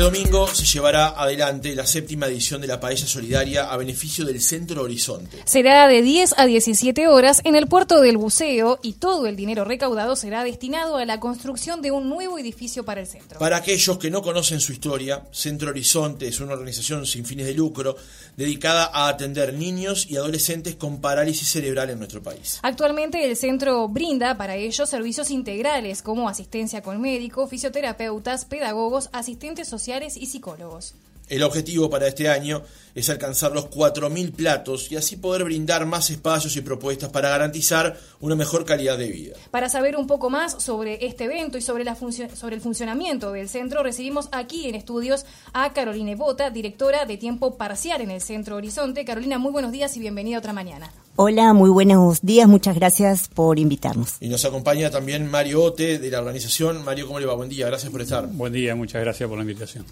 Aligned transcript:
Este 0.00 0.18
domingo 0.18 0.46
se 0.46 0.64
llevará 0.64 1.08
adelante 1.08 1.74
la 1.74 1.84
séptima 1.84 2.26
edición 2.26 2.62
de 2.62 2.66
la 2.66 2.80
Paella 2.80 3.06
Solidaria 3.06 3.70
a 3.70 3.76
beneficio 3.76 4.24
del 4.24 4.40
Centro 4.40 4.80
Horizonte. 4.80 5.42
Será 5.44 5.88
de 5.88 6.00
10 6.00 6.36
a 6.38 6.46
17 6.46 7.06
horas 7.06 7.42
en 7.44 7.54
el 7.54 7.66
puerto 7.66 8.00
del 8.00 8.16
buceo 8.16 8.78
y 8.82 8.94
todo 8.94 9.26
el 9.26 9.36
dinero 9.36 9.66
recaudado 9.66 10.16
será 10.16 10.42
destinado 10.42 10.96
a 10.96 11.04
la 11.04 11.20
construcción 11.20 11.82
de 11.82 11.90
un 11.90 12.08
nuevo 12.08 12.38
edificio 12.38 12.82
para 12.82 13.02
el 13.02 13.06
centro. 13.06 13.38
Para 13.38 13.58
aquellos 13.58 13.98
que 13.98 14.10
no 14.10 14.22
conocen 14.22 14.60
su 14.60 14.72
historia, 14.72 15.22
Centro 15.32 15.68
Horizonte 15.68 16.26
es 16.28 16.40
una 16.40 16.54
organización 16.54 17.04
sin 17.04 17.26
fines 17.26 17.44
de 17.44 17.52
lucro 17.52 17.94
dedicada 18.38 18.90
a 18.90 19.06
atender 19.06 19.52
niños 19.52 20.06
y 20.08 20.16
adolescentes 20.16 20.76
con 20.76 21.02
parálisis 21.02 21.46
cerebral 21.46 21.90
en 21.90 21.98
nuestro 21.98 22.22
país. 22.22 22.58
Actualmente 22.62 23.22
el 23.22 23.36
centro 23.36 23.86
brinda 23.88 24.38
para 24.38 24.56
ellos 24.56 24.88
servicios 24.88 25.30
integrales 25.30 26.00
como 26.00 26.26
asistencia 26.26 26.80
con 26.80 27.02
médico, 27.02 27.46
fisioterapeutas, 27.46 28.46
pedagogos, 28.46 29.10
asistentes 29.12 29.68
sociales 29.68 29.89
y 30.16 30.26
psicólogos. 30.26 30.94
El 31.28 31.42
objetivo 31.44 31.90
para 31.90 32.08
este 32.08 32.28
año 32.28 32.62
es 32.94 33.08
alcanzar 33.08 33.52
los 33.52 33.70
4.000 33.70 34.32
platos 34.32 34.90
y 34.90 34.96
así 34.96 35.16
poder 35.16 35.44
brindar 35.44 35.86
más 35.86 36.10
espacios 36.10 36.56
y 36.56 36.60
propuestas 36.60 37.10
para 37.10 37.28
garantizar 37.28 37.98
una 38.20 38.34
mejor 38.34 38.64
calidad 38.64 38.98
de 38.98 39.08
vida. 39.08 39.36
Para 39.50 39.68
saber 39.68 39.96
un 39.96 40.08
poco 40.08 40.28
más 40.28 40.60
sobre 40.60 41.04
este 41.06 41.24
evento 41.24 41.56
y 41.56 41.62
sobre, 41.62 41.84
la 41.84 41.94
sobre 41.94 42.56
el 42.56 42.60
funcionamiento 42.60 43.30
del 43.30 43.48
centro, 43.48 43.82
recibimos 43.84 44.28
aquí 44.32 44.68
en 44.68 44.74
estudios 44.74 45.24
a 45.52 45.72
Carolina 45.72 46.16
Bota, 46.16 46.50
directora 46.50 47.04
de 47.04 47.16
tiempo 47.16 47.56
parcial 47.56 48.00
en 48.00 48.10
el 48.10 48.20
Centro 48.20 48.56
Horizonte. 48.56 49.04
Carolina, 49.04 49.38
muy 49.38 49.52
buenos 49.52 49.70
días 49.70 49.96
y 49.96 50.00
bienvenida 50.00 50.38
otra 50.38 50.52
mañana. 50.52 50.92
Hola, 51.16 51.52
muy 51.52 51.70
buenos 51.70 52.22
días, 52.22 52.48
muchas 52.48 52.74
gracias 52.76 53.28
por 53.28 53.58
invitarnos. 53.58 54.16
Y 54.20 54.28
nos 54.28 54.44
acompaña 54.44 54.90
también 54.90 55.30
Mario 55.30 55.62
Ote 55.62 55.98
de 55.98 56.10
la 56.10 56.20
organización. 56.20 56.84
Mario, 56.84 57.06
¿cómo 57.06 57.20
le 57.20 57.26
va? 57.26 57.34
Buen 57.34 57.48
día, 57.48 57.66
gracias 57.66 57.92
por 57.92 58.00
estar. 58.00 58.26
Buen 58.26 58.52
día, 58.52 58.74
muchas 58.74 59.02
gracias 59.02 59.28
por 59.28 59.36
la 59.36 59.42
invitación. 59.42 59.84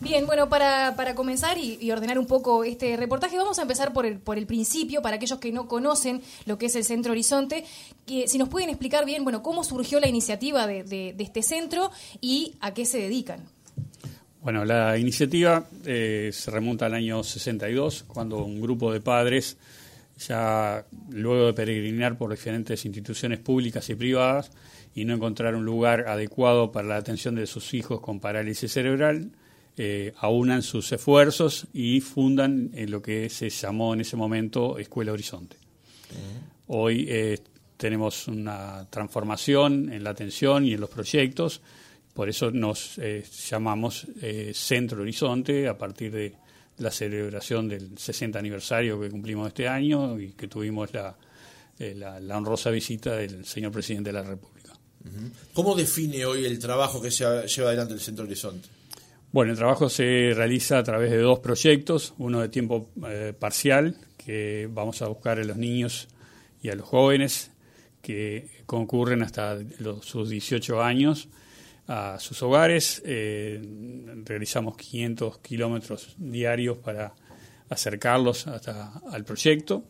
Bien, 0.00 0.26
bueno, 0.26 0.48
para, 0.48 0.94
para 0.94 1.14
comenzar 1.14 1.56
y, 1.56 1.90
ordenar 1.90 2.18
un 2.18 2.26
poco 2.26 2.64
este 2.64 2.96
reportaje, 2.96 3.38
vamos 3.38 3.58
a 3.58 3.62
empezar 3.62 3.94
por 3.94 4.04
el, 4.04 4.18
por 4.18 4.36
el 4.36 4.46
principio, 4.46 5.00
para 5.00 5.16
aquellos 5.16 5.38
que 5.38 5.52
no 5.52 5.68
conocen 5.68 6.20
lo 6.44 6.58
que 6.58 6.66
es 6.66 6.76
el 6.76 6.84
Centro 6.84 7.12
Horizonte, 7.12 7.64
que 8.04 8.28
si 8.28 8.36
nos 8.36 8.50
pueden 8.50 8.68
explicar 8.68 9.06
bien, 9.06 9.24
bueno, 9.24 9.42
cómo 9.42 9.64
surgió 9.64 9.98
la 9.98 10.08
iniciativa 10.08 10.66
de, 10.66 10.84
de, 10.84 11.14
este 11.18 11.42
centro 11.42 11.90
y 12.20 12.56
a 12.60 12.74
qué 12.74 12.84
se 12.84 12.98
dedican. 12.98 13.40
Bueno, 14.42 14.64
la 14.64 14.98
iniciativa 14.98 15.66
eh, 15.86 16.30
se 16.32 16.50
remonta 16.50 16.86
al 16.86 16.94
año 16.94 17.22
62, 17.24 18.04
cuando 18.06 18.44
un 18.44 18.60
grupo 18.60 18.92
de 18.92 19.00
padres, 19.00 19.56
ya 20.18 20.86
luego 21.10 21.46
de 21.46 21.52
peregrinar 21.52 22.16
por 22.16 22.30
diferentes 22.30 22.84
instituciones 22.84 23.38
públicas 23.38 23.88
y 23.90 23.94
privadas 23.94 24.50
y 24.94 25.04
no 25.04 25.14
encontrar 25.14 25.54
un 25.54 25.64
lugar 25.64 26.08
adecuado 26.08 26.72
para 26.72 26.88
la 26.88 26.96
atención 26.96 27.34
de 27.34 27.46
sus 27.46 27.74
hijos 27.74 28.00
con 28.00 28.18
parálisis 28.18 28.72
cerebral, 28.72 29.30
eh, 29.76 30.14
aunan 30.20 30.62
sus 30.62 30.90
esfuerzos 30.90 31.66
y 31.74 32.00
fundan 32.00 32.70
en 32.72 32.90
lo 32.90 33.02
que 33.02 33.28
se 33.28 33.50
llamó 33.50 33.92
en 33.92 34.00
ese 34.00 34.16
momento 34.16 34.78
Escuela 34.78 35.12
Horizonte. 35.12 35.58
Hoy 36.68 37.06
eh, 37.08 37.38
tenemos 37.76 38.26
una 38.26 38.86
transformación 38.88 39.92
en 39.92 40.02
la 40.02 40.10
atención 40.10 40.64
y 40.64 40.72
en 40.72 40.80
los 40.80 40.88
proyectos, 40.88 41.60
por 42.14 42.30
eso 42.30 42.50
nos 42.50 42.96
eh, 42.96 43.22
llamamos 43.50 44.06
Centro 44.54 45.02
Horizonte 45.02 45.68
a 45.68 45.76
partir 45.76 46.10
de 46.10 46.45
la 46.78 46.90
celebración 46.90 47.68
del 47.68 47.96
60 47.96 48.38
aniversario 48.38 49.00
que 49.00 49.10
cumplimos 49.10 49.48
este 49.48 49.68
año 49.68 50.18
y 50.20 50.32
que 50.32 50.48
tuvimos 50.48 50.92
la, 50.92 51.16
la, 51.78 52.36
honrosa 52.36 52.70
visita 52.70 53.16
del 53.16 53.44
señor 53.44 53.72
presidente 53.72 54.10
de 54.10 54.14
la 54.14 54.22
República. 54.22 54.72
¿Cómo 55.52 55.74
define 55.74 56.24
hoy 56.26 56.44
el 56.44 56.58
trabajo 56.58 57.00
que 57.00 57.10
se 57.10 57.24
lleva 57.24 57.68
adelante 57.68 57.94
el 57.94 58.00
Centro 58.00 58.24
Horizonte? 58.24 58.68
Bueno, 59.32 59.52
el 59.52 59.58
trabajo 59.58 59.88
se 59.88 60.32
realiza 60.34 60.78
a 60.78 60.82
través 60.82 61.10
de 61.10 61.18
dos 61.18 61.38
proyectos, 61.40 62.14
uno 62.18 62.40
de 62.40 62.48
tiempo 62.48 62.90
eh, 63.06 63.32
parcial, 63.38 63.96
que 64.16 64.68
vamos 64.70 65.02
a 65.02 65.08
buscar 65.08 65.38
a 65.38 65.44
los 65.44 65.56
niños 65.56 66.08
y 66.62 66.70
a 66.70 66.74
los 66.74 66.86
jóvenes 66.88 67.50
que 68.02 68.48
concurren 68.66 69.22
hasta 69.22 69.58
sus 70.02 70.30
18 70.30 70.82
años 70.82 71.28
a 71.86 72.18
sus 72.18 72.42
hogares. 72.42 73.02
Eh, 73.04 73.60
realizamos 74.24 74.76
500 74.76 75.38
kilómetros 75.38 76.14
diarios 76.18 76.78
para 76.78 77.14
acercarlos 77.68 78.46
hasta 78.46 79.00
al 79.10 79.24
proyecto 79.24 79.84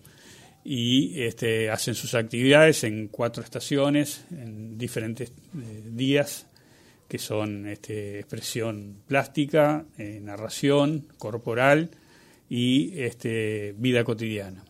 y 0.65 1.23
este, 1.23 1.71
hacen 1.71 1.95
sus 1.95 2.15
actividades 2.15 2.83
en 2.85 3.09
cuatro 3.09 3.45
estaciones, 3.45 4.25
en 4.31 4.77
diferentes 4.77 5.31
eh, 5.31 5.83
días 5.85 6.47
que 7.07 7.19
son 7.19 7.69
este, 7.69 8.19
expresión 8.19 8.97
plástica, 9.07 9.85
eh, 9.97 10.19
narración 10.21 11.07
corporal 11.19 11.91
y 12.51 13.01
este, 13.01 13.75
vida 13.79 14.03
cotidiana. 14.03 14.65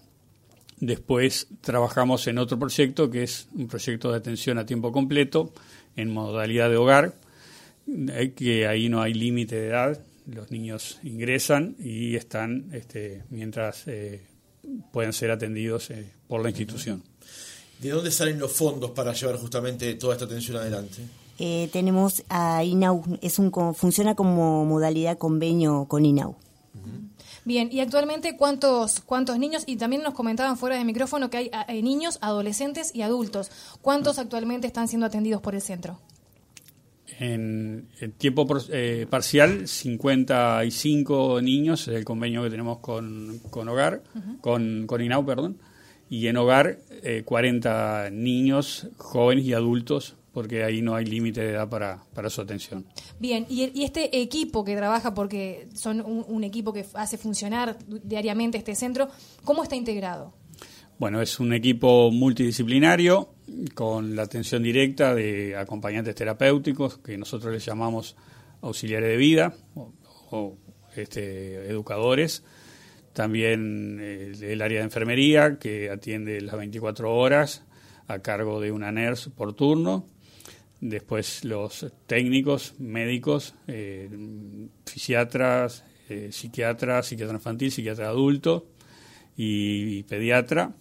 Después 0.79 1.49
trabajamos 1.63 2.27
en 2.27 2.37
otro 2.37 2.59
proyecto 2.59 3.11
que 3.11 3.23
es 3.23 3.49
un 3.55 3.67
proyecto 3.67 4.11
de 4.11 4.19
atención 4.19 4.59
a 4.59 4.67
tiempo 4.67 4.93
completo 4.93 5.55
en 5.97 6.13
modalidad 6.13 6.71
de 6.71 6.77
hogar, 6.77 7.15
eh, 7.89 8.33
que 8.37 8.67
ahí 8.67 8.89
no 8.89 9.03
hay 9.03 9.15
límite 9.15 9.57
de 9.57 9.69
edad, 9.69 10.01
los 10.27 10.51
niños 10.51 10.99
ingresan 11.03 11.77
y 11.79 12.17
están 12.17 12.69
este, 12.73 13.23
mientras 13.31 13.87
eh, 13.87 14.23
pueden 14.93 15.13
ser 15.13 15.31
atendidos 15.31 15.91
por 16.27 16.43
la 16.43 16.51
institución. 16.51 17.03
¿De 17.81 17.91
dónde 17.91 18.11
salen 18.11 18.39
los 18.39 18.53
fondos 18.53 18.91
para 18.93 19.13
llevar 19.13 19.37
justamente 19.37 19.95
toda 19.95 20.15
esta 20.15 20.25
atención 20.25 20.57
adelante? 20.57 21.03
Eh, 21.39 21.69
tenemos 21.73 22.25
a 22.29 22.65
INAU, 22.65 23.19
es 23.21 23.39
un, 23.39 23.53
funciona 23.75 24.15
como 24.15 24.65
modalidad 24.65 25.19
convenio 25.19 25.85
con 25.87 26.07
INAU. 26.07 26.37
Bien, 27.47 27.69
y 27.71 27.79
actualmente 27.79 28.37
cuántos 28.37 28.99
cuántos 28.99 29.39
niños 29.39 29.63
y 29.67 29.77
también 29.77 30.03
nos 30.03 30.15
comentaban 30.15 30.57
fuera 30.57 30.77
de 30.77 30.85
micrófono 30.85 31.31
que 31.31 31.49
hay, 31.69 31.81
niños, 31.81 32.19
adolescentes 32.21 32.93
y 32.93 33.03
adultos. 33.03 33.53
¿Cuántos 33.81 34.19
actualmente 34.19 34.67
están 34.67 34.89
siendo 34.89 35.07
atendidos 35.07 35.41
por 35.41 35.55
el 35.55 35.61
centro? 35.61 36.01
En, 37.21 37.87
tiempo 38.19 38.49
eh, 38.73 39.07
parcial, 39.09 39.69
55 39.69 41.41
niños, 41.41 41.87
es 41.87 41.95
el 41.95 42.05
convenio 42.05 42.43
que 42.43 42.51
tenemos 42.51 42.79
con, 42.79 43.39
con 43.49 43.69
Hogar, 43.69 44.03
con, 44.41 44.89
con 44.89 45.01
INAU, 45.01 45.25
perdón, 45.25 45.59
y 46.11 46.27
en 46.27 46.39
Hogar 46.39 46.81
40 47.25 48.09
eh, 48.09 48.11
niños, 48.11 48.89
jóvenes 48.97 49.45
y 49.45 49.53
adultos 49.53 50.17
porque 50.37 50.65
ahí 50.65 50.83
no 50.83 50.95
hay 50.95 51.07
límite 51.07 51.41
de 51.41 51.53
edad 51.53 51.67
para, 51.67 52.05
para 52.13 52.29
su 52.29 52.43
atención. 52.43 52.85
Bien, 53.19 53.47
y, 53.49 53.83
este 53.83 54.21
equipo 54.21 54.67
que 54.67 54.77
trabaja, 54.77 55.15
porque 55.15 55.67
son 55.75 56.03
un, 56.05 56.45
equipo 56.45 56.75
que 56.75 56.85
hace 56.93 57.17
funcionar 57.17 57.79
diariamente 57.87 58.59
este 58.59 58.75
centro, 58.75 59.09
¿cómo 59.45 59.63
está 59.63 59.77
integrado? 59.77 60.35
Bueno, 60.99 61.23
es 61.23 61.41
un 61.41 61.55
equipo 61.55 62.11
multidisciplinario 62.11 63.31
con 63.73 64.15
la 64.15 64.25
atención 64.25 64.63
directa 64.63 65.15
de 65.15 65.57
acompañantes 65.57 66.15
terapéuticos, 66.15 66.99
que 66.99 67.17
nosotros 67.17 67.55
les 67.55 67.65
llamamos 67.65 68.15
auxiliares 68.61 69.09
de 69.09 69.17
vida 69.17 69.55
o, 70.31 70.59
este, 70.97 71.67
educadores. 71.71 72.45
También 73.15 74.01
el, 74.01 74.45
el 74.45 74.61
área 74.61 74.81
de 74.81 74.85
enfermería, 74.85 75.59
que 75.59 75.89
atiende 75.89 76.43
las 76.43 76.59
24 76.59 77.11
horas 77.17 77.63
a 78.07 78.19
cargo 78.19 78.61
de 78.61 78.71
una 78.71 78.93
NERS 78.93 79.31
por 79.35 79.55
turno 79.55 80.05
después 80.89 81.45
los 81.45 81.87
técnicos, 82.07 82.75
médicos, 82.79 83.55
eh, 83.67 84.09
fisiatras, 84.85 85.85
eh, 86.09 86.29
psiquiatras, 86.31 87.07
psiquiatra 87.07 87.35
infantil, 87.35 87.73
psiquiatra 87.73 88.09
adulto 88.09 88.69
y, 89.37 90.03
pediatra, 90.05 90.73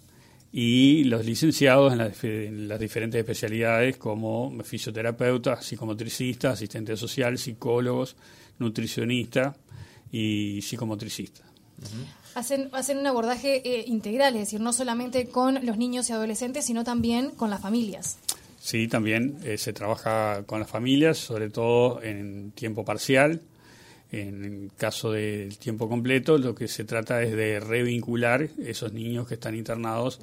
y 0.52 1.04
los 1.06 1.26
licenciados 1.26 1.94
en 1.94 2.68
las, 2.68 2.80
diferentes 2.80 3.20
especialidades 3.20 3.98
como 3.98 4.56
fisioterapeutas, 4.64 5.66
psicomotricistas, 5.66 6.54
asistentes 6.54 7.00
social, 7.00 7.38
psicólogos, 7.38 8.16
nutricionistas 8.60 9.58
y 10.12 10.62
psicomotricistas. 10.62 11.46
Hacen, 12.36 12.70
hacen 12.72 13.00
un 13.00 13.08
abordaje 13.08 13.62
eh, 13.66 13.84
integral, 13.88 14.36
es 14.36 14.42
decir, 14.42 14.62
no 14.62 14.74
solamente 14.74 15.28
con 15.28 15.66
los 15.66 15.78
niños 15.78 16.10
y 16.10 16.14
adolescentes, 16.14 16.66
sino 16.66 16.84
también 16.84 17.32
con 17.32 17.50
las 17.50 17.62
familias. 17.62 18.20
Sí, 18.66 18.88
también 18.88 19.38
eh, 19.44 19.60
se 19.60 19.74
trabaja 19.74 20.42
con 20.48 20.60
las 20.60 20.68
familias, 20.68 21.20
sobre 21.20 21.52
todo 21.52 22.02
en 22.02 22.50
tiempo 22.54 22.84
parcial. 22.84 23.44
En 24.12 24.44
el 24.44 24.72
caso 24.76 25.12
del 25.12 25.60
tiempo 25.60 25.88
completo, 25.88 26.40
lo 26.40 26.56
que 26.56 26.68
se 26.68 26.84
trata 26.84 27.22
es 27.22 27.36
de 27.36 27.60
revincular 27.60 28.50
esos 28.58 28.92
niños 28.92 29.28
que 29.28 29.36
están 29.36 29.54
internados 29.56 30.20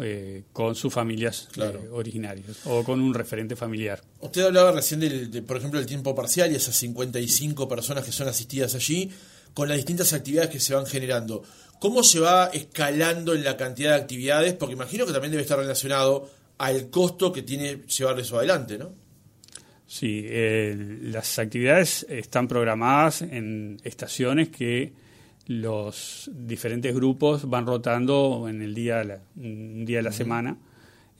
eh, 0.00 0.42
con 0.52 0.74
sus 0.74 0.92
familias 0.92 1.48
eh, 1.56 1.88
originarias 1.92 2.66
o 2.66 2.82
con 2.82 3.00
un 3.00 3.14
referente 3.14 3.54
familiar. 3.54 4.02
Usted 4.18 4.42
hablaba 4.42 4.72
recién, 4.72 4.98
del, 4.98 5.44
por 5.44 5.58
ejemplo, 5.58 5.78
del 5.78 5.86
tiempo 5.86 6.16
parcial 6.16 6.50
y 6.50 6.56
esas 6.56 6.74
55 6.74 7.68
personas 7.68 8.04
que 8.04 8.10
son 8.10 8.26
asistidas 8.26 8.74
allí, 8.74 9.08
con 9.54 9.68
las 9.68 9.76
distintas 9.76 10.12
actividades 10.14 10.50
que 10.50 10.58
se 10.58 10.74
van 10.74 10.86
generando. 10.86 11.44
¿Cómo 11.78 12.02
se 12.02 12.18
va 12.18 12.46
escalando 12.46 13.34
en 13.34 13.44
la 13.44 13.56
cantidad 13.56 13.90
de 13.90 14.02
actividades? 14.02 14.54
Porque 14.54 14.72
imagino 14.72 15.06
que 15.06 15.12
también 15.12 15.30
debe 15.30 15.44
estar 15.44 15.60
relacionado 15.60 16.28
al 16.58 16.90
costo 16.90 17.32
que 17.32 17.42
tiene 17.42 17.82
llevar 17.86 18.18
eso 18.20 18.38
adelante, 18.38 18.78
¿no? 18.78 18.92
Sí, 19.86 20.24
eh, 20.26 20.74
las 21.02 21.38
actividades 21.38 22.06
están 22.08 22.48
programadas 22.48 23.22
en 23.22 23.80
estaciones 23.84 24.48
que 24.48 24.92
los 25.46 26.30
diferentes 26.32 26.94
grupos 26.94 27.48
van 27.48 27.66
rotando 27.66 28.46
en 28.48 28.62
el 28.62 28.74
día, 28.74 29.02
un 29.36 29.84
día 29.84 29.98
de 29.98 30.02
la 30.02 30.12
semana 30.12 30.56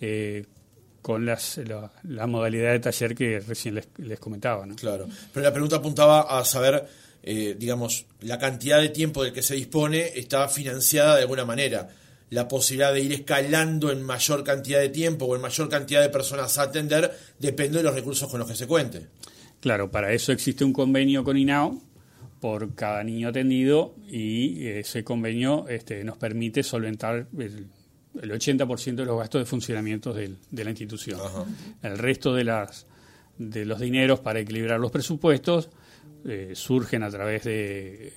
eh, 0.01 0.47
con 1.03 1.27
las, 1.27 1.61
la, 2.03 2.27
modalidad 2.27 2.73
de 2.73 2.79
taller 2.81 3.15
que 3.15 3.39
recién 3.41 3.75
les, 3.99 4.19
comentaba. 4.19 4.65
¿no? 4.65 4.75
Claro, 4.77 5.07
pero 5.33 5.45
la 5.45 5.53
pregunta 5.53 5.77
apuntaba 5.77 6.23
a 6.23 6.45
saber, 6.47 6.89
eh, 7.23 7.55
digamos, 7.59 8.07
la 8.23 8.39
cantidad 8.39 8.81
de 8.81 8.89
tiempo 8.89 9.23
del 9.23 9.35
que 9.35 9.43
se 9.43 9.55
dispone 9.55 10.13
está 10.15 10.49
financiada 10.49 11.17
de 11.17 11.23
alguna 11.23 11.45
manera. 11.45 11.91
La 12.31 12.49
posibilidad 12.49 12.93
de 12.93 13.01
ir 13.01 13.13
escalando 13.13 13.91
en 13.91 14.03
mayor 14.03 14.43
cantidad 14.45 14.81
de 14.81 14.89
tiempo 14.89 15.27
o 15.27 15.37
en 15.37 15.43
mayor 15.43 15.69
cantidad 15.69 16.03
de 16.03 16.09
personas 16.09 16.59
a 16.59 16.63
atender 16.63 17.13
depende 17.39 17.79
de 17.79 17.85
los 17.85 17.95
recursos 17.95 18.29
con 18.31 18.41
los 18.41 18.49
que 18.49 18.57
se 18.57 18.67
cuente. 18.67 19.07
Claro, 19.61 19.91
para 19.91 20.13
eso 20.13 20.33
existe 20.33 20.65
un 20.65 20.73
convenio 20.73 21.25
con 21.25 21.37
INAO 21.37 21.81
por 22.41 22.75
cada 22.75 23.03
niño 23.03 23.29
atendido 23.29 23.95
y 24.07 24.67
ese 24.67 25.03
convenio 25.05 25.67
este, 25.69 26.05
nos 26.05 26.19
permite 26.19 26.63
solventar 26.63 27.27
el, 27.39 27.69
80% 28.15 28.95
de 28.95 29.05
los 29.07 29.19
gastos 29.19 29.41
de 29.41 29.47
funcionamiento 29.47 30.13
de 30.13 30.37
la 30.51 30.71
institución. 30.71 31.19
El 31.83 31.99
resto 31.99 32.35
de, 32.35 32.45
las, 32.45 32.87
de 33.39 33.65
los 33.65 33.81
dineros 33.81 34.21
para 34.21 34.41
equilibrar 34.41 34.79
los 34.79 34.91
presupuestos 34.91 35.71
eh, 36.27 36.53
surgen 36.55 37.03
a 37.03 37.11
través 37.11 37.45
de, 37.45 38.13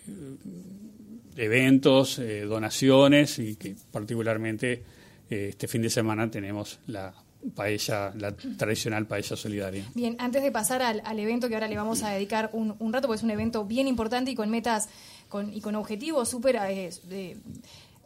eventos, 1.38 2.20
eh, 2.20 2.42
donaciones 2.42 3.40
y 3.40 3.56
que 3.56 3.76
particularmente 3.92 4.84
eh, 5.30 5.48
este 5.50 5.68
fin 5.68 5.82
de 5.82 5.90
semana 5.90 6.30
tenemos 6.30 6.80
la 6.88 7.14
paella, 7.56 8.12
la 8.16 8.36
tradicional 8.36 9.06
paella 9.06 9.36
solidaria. 9.36 9.86
Bien, 9.94 10.16
antes 10.20 10.42
de 10.42 10.52
pasar 10.52 10.82
al, 10.82 11.20
evento 11.20 11.48
que 11.48 11.54
ahora 11.54 11.68
le 11.68 11.78
vamos 11.78 12.04
a 12.04 12.10
dedicar 12.10 12.50
un, 12.54 12.72
rato, 12.92 13.08
porque 13.08 13.18
es 13.18 13.24
un 13.24 13.32
evento 13.32 13.66
bien 13.66 13.88
importante 13.88 14.32
y 14.32 14.36
con 14.36 14.50
metas 14.50 14.90
con, 15.30 15.54
y 15.54 15.62
con 15.62 15.76
objetivos 15.76 16.30
súper 16.30 16.58
eh, 16.68 17.38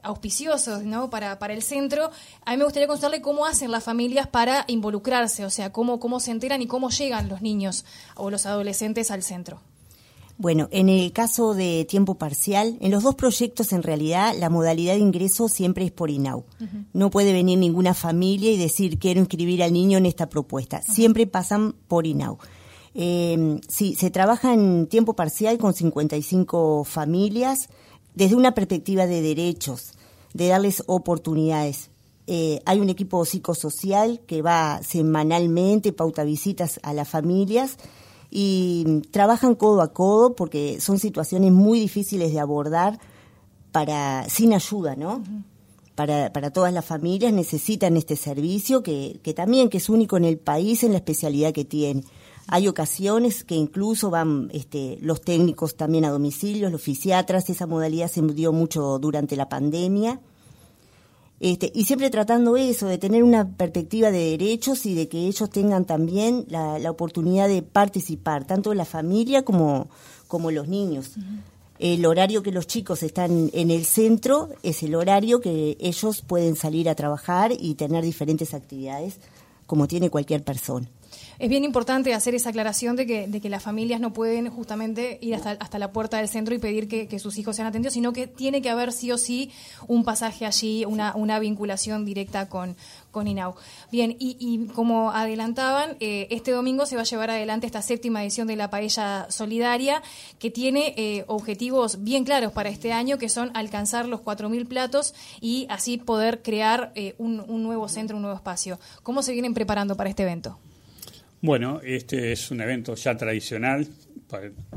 auspiciosos 0.03 0.83
¿no? 0.83 1.09
para, 1.09 1.39
para 1.39 1.53
el 1.53 1.61
centro, 1.61 2.11
a 2.45 2.51
mí 2.51 2.57
me 2.57 2.63
gustaría 2.63 2.87
contarle 2.87 3.21
cómo 3.21 3.45
hacen 3.45 3.71
las 3.71 3.83
familias 3.83 4.27
para 4.27 4.65
involucrarse, 4.67 5.45
o 5.45 5.49
sea, 5.49 5.71
cómo, 5.71 5.99
cómo 5.99 6.19
se 6.19 6.31
enteran 6.31 6.61
y 6.61 6.67
cómo 6.67 6.89
llegan 6.89 7.29
los 7.29 7.41
niños 7.41 7.85
o 8.15 8.29
los 8.29 8.45
adolescentes 8.45 9.11
al 9.11 9.23
centro. 9.23 9.61
Bueno, 10.37 10.67
en 10.71 10.89
el 10.89 11.11
caso 11.11 11.53
de 11.53 11.85
tiempo 11.85 12.15
parcial, 12.15 12.77
en 12.81 12.91
los 12.91 13.03
dos 13.03 13.15
proyectos 13.15 13.73
en 13.73 13.83
realidad 13.83 14.33
la 14.37 14.49
modalidad 14.49 14.93
de 14.93 14.99
ingreso 14.99 15.47
siempre 15.47 15.85
es 15.85 15.91
por 15.91 16.09
INAU. 16.09 16.45
No 16.93 17.09
puede 17.09 17.33
venir 17.33 17.59
ninguna 17.59 17.93
familia 17.93 18.51
y 18.51 18.57
decir 18.57 18.97
quiero 18.97 19.19
inscribir 19.19 19.61
al 19.63 19.73
niño 19.73 19.97
en 19.97 20.05
esta 20.05 20.29
propuesta. 20.29 20.81
Siempre 20.81 21.27
pasan 21.27 21.75
por 21.87 22.07
INAU. 22.07 22.37
Eh, 22.93 23.59
sí, 23.67 23.95
se 23.95 24.09
trabaja 24.09 24.53
en 24.53 24.87
tiempo 24.87 25.15
parcial 25.15 25.57
con 25.57 25.73
55 25.73 26.83
familias 26.83 27.69
desde 28.15 28.35
una 28.35 28.53
perspectiva 28.53 29.07
de 29.07 29.21
derechos, 29.21 29.93
de 30.33 30.47
darles 30.47 30.83
oportunidades. 30.87 31.89
Eh, 32.27 32.61
hay 32.65 32.79
un 32.79 32.89
equipo 32.89 33.25
psicosocial 33.25 34.21
que 34.25 34.41
va 34.41 34.81
semanalmente, 34.83 35.93
pauta 35.93 36.23
visitas 36.23 36.79
a 36.83 36.93
las 36.93 37.07
familias 37.07 37.77
y 38.31 39.01
trabajan 39.11 39.55
codo 39.55 39.81
a 39.81 39.91
codo 39.91 40.35
porque 40.35 40.79
son 40.79 40.97
situaciones 40.97 41.51
muy 41.51 41.79
difíciles 41.79 42.31
de 42.31 42.39
abordar 42.39 42.97
para 43.73 44.27
sin 44.29 44.53
ayuda, 44.53 44.95
¿no? 44.95 45.21
Para, 45.95 46.31
para 46.31 46.51
todas 46.51 46.73
las 46.73 46.85
familias 46.85 47.33
necesitan 47.33 47.97
este 47.97 48.15
servicio 48.15 48.81
que, 48.81 49.19
que 49.21 49.33
también 49.33 49.69
que 49.69 49.77
es 49.77 49.89
único 49.89 50.15
en 50.15 50.23
el 50.23 50.37
país 50.39 50.83
en 50.83 50.91
la 50.93 50.97
especialidad 50.97 51.51
que 51.51 51.65
tiene. 51.65 52.03
Hay 52.47 52.69
ocasiones 52.69 53.43
que 53.43 53.55
incluso 53.55 54.09
van 54.09 54.49
este, 54.53 54.97
los 55.01 55.21
técnicos 55.21 55.75
también 55.75 56.05
a 56.05 56.09
domicilio, 56.09 56.69
los 56.69 56.81
fisiatras, 56.81 57.49
esa 57.49 57.67
modalidad 57.67 58.09
se 58.09 58.21
dio 58.21 58.53
mucho 58.53 58.97
durante 58.97 59.35
la 59.35 59.49
pandemia 59.49 60.21
este, 61.43 61.71
y 61.73 61.85
siempre 61.85 62.11
tratando 62.11 62.55
eso, 62.55 62.85
de 62.85 62.99
tener 62.99 63.23
una 63.23 63.49
perspectiva 63.49 64.11
de 64.11 64.29
derechos 64.29 64.85
y 64.85 64.93
de 64.93 65.07
que 65.07 65.25
ellos 65.25 65.49
tengan 65.49 65.85
también 65.85 66.45
la, 66.49 66.91
oportunidad 66.91 67.47
de 67.47 67.63
participar, 67.63 68.45
tanto 68.45 68.75
la 68.75 68.85
familia 68.85 69.43
como, 69.43 69.89
como 70.27 70.51
los 70.51 70.67
niños. 70.67 71.13
El 71.79 72.05
horario 72.05 72.43
que 72.43 72.51
los 72.51 72.67
chicos 72.67 73.01
están 73.01 73.49
en 73.53 73.71
el 73.71 73.85
centro 73.85 74.49
es 74.61 74.83
el 74.83 74.93
horario 74.93 75.41
que 75.41 75.77
ellos 75.79 76.21
pueden 76.21 76.55
salir 76.55 76.87
a 76.87 76.93
trabajar 76.93 77.51
y 77.59 77.73
tener 77.73 78.03
diferentes 78.03 78.53
actividades 78.53 79.17
como 79.65 79.87
tiene 79.87 80.11
cualquier 80.11 80.43
persona 80.43 80.87
es 81.41 81.49
bien 81.49 81.63
importante 81.63 82.13
hacer 82.13 82.35
esa 82.35 82.49
aclaración 82.49 82.95
de 82.95 83.07
que, 83.07 83.49
las 83.49 83.63
familias 83.63 83.99
no 83.99 84.13
pueden 84.13 84.47
justamente 84.51 85.17
ir 85.21 85.33
hasta, 85.33 85.53
hasta 85.53 85.79
la 85.79 85.91
puerta 85.91 86.17
del 86.17 86.29
centro 86.29 86.53
y 86.53 86.59
pedir 86.59 86.87
que, 86.87 87.19
sus 87.19 87.39
hijos 87.39 87.55
sean 87.55 87.67
atendidos, 87.67 87.95
sino 87.95 88.13
que 88.13 88.27
tiene 88.27 88.61
que 88.61 88.69
haber 88.69 88.93
sí 88.93 89.11
o 89.11 89.17
sí 89.17 89.49
un 89.87 90.03
pasaje 90.03 90.45
allí, 90.45 90.85
una, 90.85 91.39
vinculación 91.39 92.05
directa 92.05 92.47
con, 92.47 92.75
INAU. 93.25 93.55
Bien, 93.91 94.15
y, 94.19 94.67
como 94.75 95.09
adelantaban, 95.09 95.97
eh, 95.99 96.27
este 96.29 96.51
domingo 96.51 96.85
se 96.85 96.95
va 96.95 97.01
a 97.01 97.05
llevar 97.05 97.31
adelante 97.31 97.65
esta 97.65 97.81
séptima 97.81 98.21
edición 98.21 98.47
de 98.47 98.55
la 98.55 98.69
Paella 98.69 99.25
Solidaria, 99.31 100.03
que 100.37 100.51
tiene 100.51 100.93
eh, 100.95 101.23
objetivos 101.25 102.03
bien 102.03 102.23
claros 102.23 102.51
para 102.51 102.69
este 102.69 102.93
año, 102.93 103.17
que 103.17 103.29
son 103.29 103.49
alcanzar 103.55 104.07
los 104.07 104.21
4.000 104.21 104.67
platos 104.67 105.15
y 105.41 105.65
así 105.69 105.97
poder 105.97 106.43
crear 106.43 106.91
eh, 106.93 107.15
un 107.17 107.63
nuevo 107.63 107.89
centro, 107.89 108.15
un 108.15 108.21
nuevo 108.21 108.37
espacio. 108.37 108.79
¿Cómo 109.01 109.23
se 109.23 109.31
vienen 109.31 109.55
preparando 109.55 109.97
para 109.97 110.11
este 110.11 110.21
evento? 110.21 110.59
Bueno, 111.43 111.81
este 111.83 112.33
es 112.33 112.51
un 112.51 112.61
evento 112.61 112.93
ya 112.93 113.17
tradicional 113.17 113.87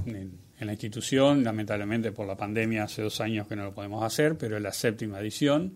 en, 0.06 0.44
la 0.60 0.72
institución, 0.72 1.44
lamentablemente 1.44 2.10
por 2.10 2.26
la 2.26 2.38
pandemia 2.38 2.84
hace 2.84 3.02
dos 3.02 3.20
años 3.20 3.46
que 3.46 3.54
no 3.54 3.64
lo 3.64 3.74
podemos 3.74 4.02
hacer, 4.02 4.38
pero 4.38 4.56
es 4.56 4.62
la 4.62 4.72
séptima 4.72 5.20
edición. 5.20 5.74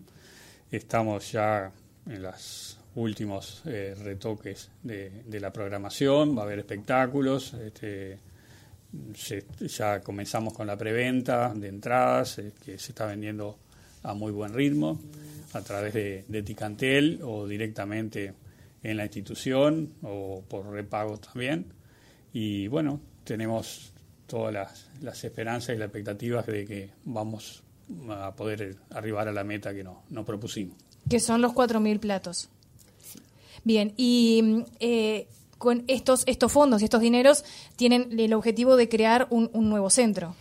Estamos 0.71 1.31
ya 1.31 1.71
en 2.07 2.23
los 2.23 2.79
últimos 2.95 3.61
eh, 3.67 3.95
retoques 4.03 4.71
de, 4.81 5.39
la 5.39 5.53
programación, 5.53 6.35
va 6.35 6.41
a 6.41 6.45
haber 6.45 6.57
espectáculos, 6.57 7.53
este, 7.53 8.17
ya 9.59 9.99
comenzamos 9.99 10.55
con 10.55 10.65
la 10.65 10.75
preventa 10.75 11.53
de 11.53 11.67
entradas, 11.67 12.39
eh, 12.39 12.51
que 12.65 12.79
se 12.79 12.93
está 12.93 13.05
vendiendo 13.05 13.59
a 14.01 14.15
muy 14.15 14.31
buen 14.31 14.55
ritmo, 14.55 14.99
a 15.53 15.61
través 15.61 15.93
de 15.93 16.43
Ticantel 16.43 17.19
o 17.21 17.47
directamente 17.47 18.33
en 18.83 18.97
la 18.97 19.03
institución 19.03 19.93
o 20.01 20.43
por 20.47 20.69
repago 20.69 21.17
también. 21.17 21.73
Y 22.33 22.67
bueno, 22.67 22.99
tenemos 23.23 23.91
todas 24.27 24.53
las, 25.01 25.23
esperanzas 25.23 25.75
y 25.75 25.79
las 25.79 25.87
expectativas 25.87 26.45
de 26.45 26.65
que 26.65 26.89
vamos 27.05 27.63
a 28.09 28.35
poder 28.35 28.77
arribar 28.91 29.27
a 29.27 29.31
la 29.31 29.43
meta 29.43 29.73
que 29.73 29.83
nos 29.83 29.97
no 30.09 30.23
propusimos. 30.23 30.77
Que 31.09 31.19
son 31.19 31.41
los 31.41 31.53
4.000 31.53 31.99
platos. 31.99 32.49
Bien, 33.63 33.93
y 33.97 34.63
eh, 34.79 35.27
con 35.57 35.83
estos, 35.87 36.23
estos 36.27 36.51
fondos 36.51 36.81
y 36.81 36.85
estos 36.85 37.01
dineros 37.01 37.43
tienen 37.75 38.17
el 38.17 38.33
objetivo 38.33 38.75
de 38.75 38.87
crear 38.87 39.27
un, 39.29 39.49
nuevo 39.53 39.89
centro. 39.89 40.35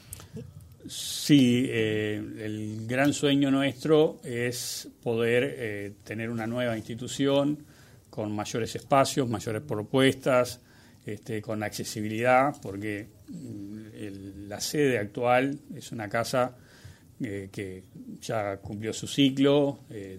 Sí, 0.89 1.67
eh, 1.69 2.23
el 2.39 2.87
gran 2.87 3.13
sueño 3.13 3.51
nuestro 3.51 4.21
es 4.23 4.89
poder 5.03 5.57
eh, 5.59 5.93
tener 6.05 6.31
una 6.31 6.47
nueva 6.47 6.77
institución 6.77 7.67
con 8.19 8.35
mayores 8.35 8.75
espacios, 8.75 9.29
mayores 9.29 9.63
propuestas, 9.63 10.59
este, 11.07 11.41
con 11.41 11.63
accesibilidad, 11.63 12.53
porque 12.61 13.07
mm, 13.29 14.49
la 14.49 14.61
sede 14.61 14.99
actual 14.99 15.57
es 15.73 15.93
una 15.93 16.09
casa 16.09 16.57
eh, 17.21 17.49
que 17.53 17.85
ya 18.21 18.57
cumplió 18.57 18.93
su 18.93 19.07
ciclo, 19.07 19.79
eh, 19.91 20.19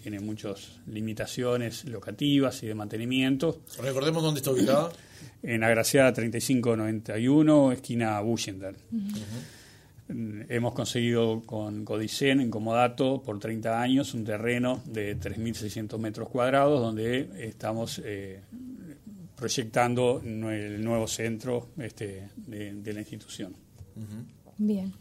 tiene 0.00 0.20
muchas 0.20 0.78
limitaciones 0.86 1.86
locativas 1.86 2.62
y 2.62 2.68
de 2.68 2.76
mantenimiento. 2.76 3.62
Recordemos 3.82 4.22
dónde 4.22 4.38
está 4.38 4.52
ubicada. 4.52 4.92
En 5.42 5.64
Agraciada 5.64 6.12
3591, 6.12 7.72
esquina 7.72 8.20
Bullender. 8.20 8.76
Mm, 8.92 9.08
hemos 10.48 10.74
conseguido 10.74 11.42
con 11.42 11.84
Codicen, 11.84 12.40
en 12.40 12.50
Comodato, 12.50 13.22
por 13.22 13.38
30 13.38 13.80
años, 13.80 14.14
un 14.14 14.24
terreno 14.24 14.82
de 14.86 15.18
3.600 15.18 15.98
metros 15.98 16.28
cuadrados 16.28 16.80
donde 16.80 17.28
estamos 17.38 18.00
eh, 18.04 18.40
proyectando 19.36 20.20
el 20.24 20.84
nuevo 20.84 21.06
centro 21.06 21.68
este, 21.78 22.28
de, 22.36 22.92
la 22.92 23.00
institución. 23.00 23.54
Bien. 24.58 24.92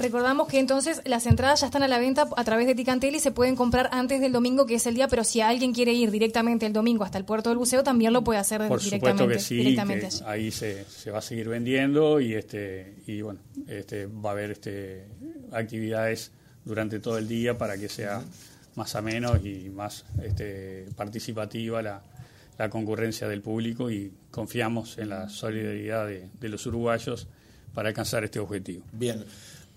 Recordamos 0.00 0.48
que 0.48 0.58
entonces 0.58 1.02
las 1.04 1.26
entradas 1.26 1.60
ya 1.60 1.66
están 1.66 1.82
a 1.82 1.88
la 1.88 1.98
venta 1.98 2.28
a 2.36 2.44
través 2.44 2.66
de 2.66 2.74
Ticantel 2.74 3.14
y 3.14 3.20
se 3.20 3.30
pueden 3.30 3.56
comprar 3.56 3.88
antes 3.92 4.20
del 4.20 4.32
domingo, 4.32 4.66
que 4.66 4.76
es 4.76 4.86
el 4.86 4.94
día, 4.94 5.08
pero 5.08 5.24
si 5.24 5.40
alguien 5.40 5.72
quiere 5.72 5.92
ir 5.92 6.10
directamente 6.10 6.66
el 6.66 6.72
domingo 6.72 7.04
hasta 7.04 7.18
el 7.18 7.24
puerto 7.24 7.50
del 7.50 7.58
buceo, 7.58 7.82
también 7.82 8.12
lo 8.12 8.24
puede 8.24 8.38
hacer 8.38 8.66
Por 8.68 8.80
directamente. 8.80 9.34
que 9.34 9.40
sí, 9.40 10.22
ahí 10.26 10.50
se, 10.50 10.84
se, 10.84 11.10
va 11.10 11.18
a 11.18 11.22
seguir 11.22 11.48
vendiendo 11.48 12.20
y 12.20 12.34
este 12.34 12.94
y 13.06 13.22
bueno, 13.22 13.40
este 13.66 14.06
va 14.06 14.30
a 14.30 14.32
haber 14.32 14.52
este 14.52 15.06
actividades 15.52 16.32
durante 16.64 17.00
todo 17.00 17.18
el 17.18 17.28
día 17.28 17.56
para 17.58 17.76
que 17.76 17.88
sea 17.88 18.22
más 18.76 18.94
ameno 18.94 19.36
y 19.36 19.68
más 19.70 20.04
este, 20.22 20.86
participativa 20.96 21.82
la, 21.82 22.02
la 22.58 22.68
concurrencia 22.68 23.28
del 23.28 23.40
público 23.40 23.90
y 23.90 24.12
confiamos 24.30 24.98
en 24.98 25.08
la 25.08 25.28
solidaridad 25.28 26.06
de, 26.06 26.48
los 26.48 26.66
uruguayos 26.66 27.26
para 27.74 27.88
alcanzar 27.88 28.24
este 28.24 28.38
objetivo. 28.38 28.84
Bien. 28.92 29.24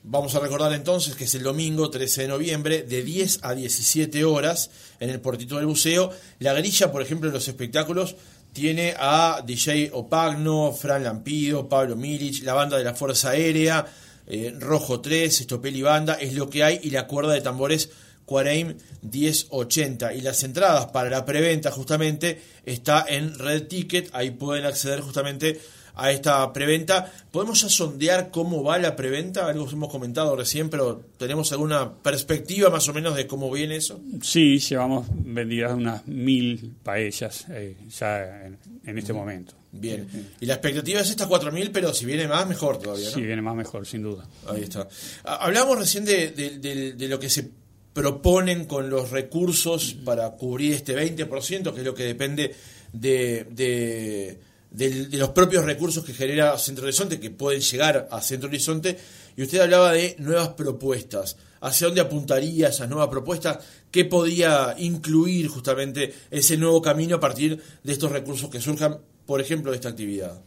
Vamos 0.05 0.35
a 0.35 0.41
recordar 0.41 0.73
entonces 0.73 1.15
que 1.15 1.23
es 1.23 1.35
el 1.35 1.43
domingo 1.43 1.89
13 1.89 2.23
de 2.23 2.27
noviembre 2.27 2.83
de 2.83 3.03
10 3.03 3.39
a 3.41 3.55
17 3.55 4.25
horas 4.25 4.69
en 4.99 5.09
el 5.09 5.21
Portito 5.21 5.55
del 5.55 5.65
Buceo. 5.65 6.11
La 6.39 6.51
grilla, 6.51 6.91
por 6.91 7.01
ejemplo, 7.01 7.29
en 7.29 7.33
los 7.33 7.47
espectáculos 7.47 8.17
tiene 8.51 8.95
a 8.99 9.41
DJ 9.45 9.91
Opagno, 9.93 10.73
Fran 10.73 11.05
Lampido, 11.05 11.69
Pablo 11.69 11.95
Milic, 11.95 12.43
la 12.43 12.53
banda 12.53 12.77
de 12.77 12.83
la 12.83 12.93
Fuerza 12.93 13.29
Aérea, 13.29 13.85
eh, 14.27 14.53
Rojo 14.59 14.99
3, 14.99 15.39
Estopel 15.39 15.77
y 15.77 15.83
Banda, 15.83 16.15
es 16.15 16.33
lo 16.33 16.49
que 16.49 16.65
hay, 16.65 16.81
y 16.83 16.89
la 16.89 17.07
cuerda 17.07 17.31
de 17.31 17.39
tambores 17.39 17.89
Quareim 18.25 18.75
1080. 19.03 20.13
Y 20.15 20.21
las 20.21 20.43
entradas 20.43 20.87
para 20.87 21.09
la 21.09 21.23
preventa 21.23 21.71
justamente 21.71 22.41
está 22.65 23.05
en 23.07 23.39
Red 23.39 23.67
Ticket, 23.67 24.09
ahí 24.11 24.31
pueden 24.31 24.65
acceder 24.65 24.99
justamente 24.99 25.61
a 25.95 26.11
esta 26.11 26.51
preventa. 26.53 27.11
¿Podemos 27.31 27.61
ya 27.61 27.69
sondear 27.69 28.31
cómo 28.31 28.63
va 28.63 28.77
la 28.77 28.95
preventa? 28.95 29.47
Algo 29.47 29.69
hemos 29.69 29.91
comentado 29.91 30.35
recién, 30.35 30.69
pero 30.69 31.01
¿tenemos 31.17 31.51
alguna 31.51 31.93
perspectiva 31.93 32.69
más 32.69 32.87
o 32.87 32.93
menos 32.93 33.15
de 33.15 33.27
cómo 33.27 33.51
viene 33.51 33.77
eso? 33.77 33.99
Sí, 34.21 34.59
llevamos 34.59 35.07
vendidas 35.09 35.73
unas 35.73 36.05
mil 36.07 36.75
paellas 36.83 37.45
eh, 37.49 37.75
ya 37.97 38.45
en, 38.85 38.97
este 38.97 39.13
momento. 39.13 39.53
Bien. 39.71 40.07
Y 40.39 40.45
la 40.45 40.53
expectativa 40.53 41.01
es 41.01 41.09
estas 41.09 41.27
cuatro 41.27 41.51
mil, 41.51 41.71
pero 41.71 41.93
si 41.93 42.05
viene 42.05 42.27
más, 42.27 42.47
mejor 42.47 42.77
todavía. 42.79 43.09
Si 43.09 43.21
viene 43.21 43.41
más, 43.41 43.55
mejor, 43.55 43.87
sin 43.87 44.03
duda. 44.03 44.27
Ahí 44.47 44.63
está. 44.63 44.87
Hablamos 45.23 45.79
recién 45.79 46.05
de, 46.05 46.29
de 46.31 47.07
lo 47.07 47.19
que 47.19 47.29
se 47.29 47.49
proponen 47.93 48.65
con 48.65 48.89
los 48.89 49.11
recursos 49.11 49.93
para 50.03 50.31
cubrir 50.31 50.73
este 50.73 50.95
20%, 50.95 51.73
que 51.73 51.79
es 51.79 51.85
lo 51.85 51.93
que 51.93 52.03
depende 52.03 52.53
de, 52.91 54.39
de, 54.73 55.07
los 55.17 55.29
propios 55.29 55.63
recursos 55.63 56.03
que 56.03 56.13
genera 56.13 56.57
Centro 56.57 56.83
Horizonte, 56.83 57.19
que 57.19 57.29
pueden 57.29 57.61
llegar 57.61 58.07
a 58.11 58.21
Centro 58.21 58.49
Horizonte, 58.49 58.97
y 59.37 59.43
usted 59.43 59.61
hablaba 59.61 59.93
de 59.93 60.15
nuevas 60.19 60.49
propuestas. 60.49 61.37
¿Hacia 61.61 61.87
dónde 61.87 62.01
apuntaría 62.01 62.67
esas 62.67 62.89
nuevas 62.89 63.07
propuestas? 63.07 63.59
¿Qué 63.89 64.03
podía 64.03 64.75
incluir 64.77 65.47
justamente 65.47 66.13
ese 66.29 66.57
nuevo 66.57 66.81
camino 66.81 67.15
a 67.15 67.19
partir 67.19 67.61
de 67.83 67.93
estos 67.93 68.11
recursos 68.11 68.49
que 68.49 68.59
surjan, 68.59 68.99
por 69.25 69.39
ejemplo, 69.39 69.71
de 69.71 69.77
esta 69.77 69.89
actividad? 69.89 70.41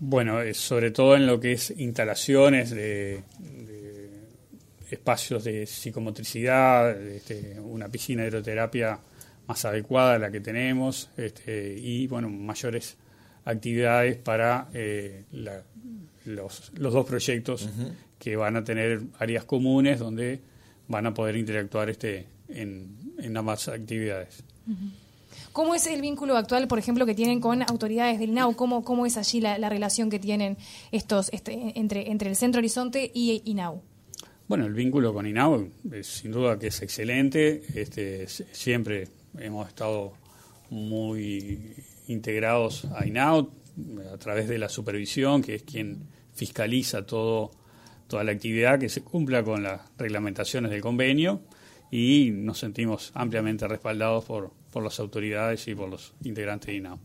Bueno, 0.00 0.40
sobre 0.54 0.90
todo 0.90 1.14
en 1.14 1.26
lo 1.26 1.38
que 1.38 1.52
es 1.52 1.72
instalaciones 1.76 2.70
de, 2.70 3.22
espacios 4.90 5.44
de 5.44 5.64
psicomotricidad, 5.66 7.00
este, 7.00 7.60
una 7.60 7.88
piscina 7.88 8.22
de 8.22 8.28
hidroterapia 8.28 8.98
más 9.46 9.64
adecuada 9.64 10.14
a 10.14 10.18
la 10.18 10.30
que 10.32 10.40
tenemos 10.40 11.08
este, 11.16 11.74
y 11.78 12.06
bueno 12.06 12.28
mayores 12.28 12.96
actividades 13.44 14.16
para 14.16 14.68
eh, 14.72 15.24
los, 16.24 16.72
dos 16.74 17.06
proyectos 17.06 17.68
que 18.18 18.36
van 18.36 18.56
a 18.56 18.64
tener 18.64 19.02
áreas 19.18 19.44
comunes 19.44 19.98
donde 19.98 20.40
van 20.88 21.06
a 21.06 21.14
poder 21.14 21.36
interactuar 21.36 21.90
este 21.90 22.26
en, 22.48 23.36
ambas 23.36 23.68
actividades. 23.68 24.44
¿Cómo 25.52 25.74
es 25.74 25.86
el 25.86 26.00
vínculo 26.00 26.36
actual, 26.36 26.68
por 26.68 26.78
ejemplo, 26.78 27.04
que 27.06 27.14
tienen 27.14 27.40
con 27.40 27.62
autoridades 27.62 28.18
del 28.18 28.30
INAU? 28.30 28.54
¿Cómo, 28.54 28.84
cómo 28.84 29.06
es 29.06 29.16
allí 29.16 29.40
la, 29.40 29.68
relación 29.68 30.10
que 30.10 30.18
tienen 30.18 30.56
estos 30.92 31.30
este, 31.32 31.78
entre, 31.78 32.10
entre 32.10 32.30
el 32.30 32.36
Centro 32.36 32.58
Horizonte 32.58 33.10
y 33.12 33.42
INAU? 33.44 33.82
Bueno, 34.48 34.66
el 34.66 34.74
vínculo 34.74 35.12
con 35.14 35.26
INAU 35.26 35.70
es, 35.92 36.06
sin 36.06 36.32
duda 36.32 36.58
que 36.58 36.68
es 36.68 36.82
excelente. 36.82 37.62
Este, 37.74 38.26
siempre 38.28 39.08
hemos 39.38 39.68
estado 39.68 40.12
muy 40.70 41.74
integrados 42.08 42.86
a 42.94 43.06
INAU 43.06 43.50
a 44.12 44.16
través 44.18 44.48
de 44.48 44.58
la 44.58 44.68
supervisión, 44.68 45.42
que 45.42 45.54
es 45.56 45.62
quien 45.62 46.08
fiscaliza 46.34 47.06
todo, 47.06 47.50
toda 48.06 48.24
la 48.24 48.32
actividad 48.32 48.78
que 48.78 48.88
se 48.88 49.02
cumpla 49.02 49.42
con 49.42 49.62
las 49.62 49.80
reglamentaciones 49.98 50.70
del 50.70 50.80
convenio 50.80 51.42
y 51.90 52.30
nos 52.32 52.58
sentimos 52.58 53.12
ampliamente 53.14 53.68
respaldados 53.68 54.24
por, 54.24 54.52
por 54.72 54.82
las 54.82 54.98
autoridades 54.98 55.68
y 55.68 55.74
por 55.74 55.88
los 55.88 56.14
integrantes 56.24 56.68
de 56.68 56.74
INAO. 56.76 56.98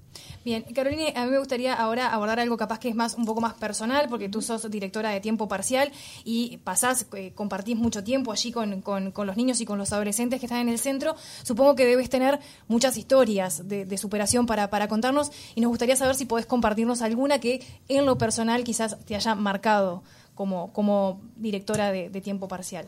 Bien, 0.45 0.63
Carolina, 0.73 1.03
a 1.15 1.25
mí 1.25 1.31
me 1.31 1.37
gustaría 1.37 1.73
ahora 1.73 2.13
abordar 2.13 2.39
algo 2.39 2.55
capaz 2.55 2.79
que 2.79 2.87
es 2.87 2.95
más 2.95 3.15
un 3.15 3.25
poco 3.25 3.41
más 3.41 3.53
personal, 3.55 4.07
porque 4.09 4.29
tú 4.29 4.41
sos 4.41 4.71
directora 4.71 5.09
de 5.09 5.19
tiempo 5.19 5.49
parcial 5.49 5.91
y 6.23 6.57
pasás, 6.63 7.05
eh, 7.13 7.33
compartís 7.35 7.75
mucho 7.75 8.03
tiempo 8.05 8.31
allí 8.31 8.53
con, 8.53 8.81
con, 8.81 9.11
los 9.13 9.35
niños 9.35 9.59
y 9.59 9.65
con 9.65 9.77
los 9.77 9.91
adolescentes 9.91 10.39
que 10.39 10.45
están 10.45 10.61
en 10.61 10.69
el 10.69 10.79
centro. 10.79 11.17
Supongo 11.43 11.75
que 11.75 11.85
debes 11.85 12.09
tener 12.09 12.39
muchas 12.69 12.97
historias 12.97 13.67
de, 13.67 13.97
superación 13.97 14.45
para, 14.45 14.69
para 14.69 14.87
contarnos 14.87 15.31
y 15.53 15.59
nos 15.59 15.69
gustaría 15.69 15.97
saber 15.97 16.15
si 16.15 16.25
podés 16.25 16.45
compartirnos 16.45 17.01
alguna 17.01 17.39
que 17.39 17.61
en 17.89 18.05
lo 18.05 18.17
personal 18.17 18.63
quizás 18.63 18.97
te 19.05 19.15
haya 19.15 19.35
marcado 19.35 20.03
como, 20.35 20.71
como 20.71 21.19
directora 21.35 21.91
de 21.91 22.21
tiempo 22.21 22.47
parcial. 22.47 22.85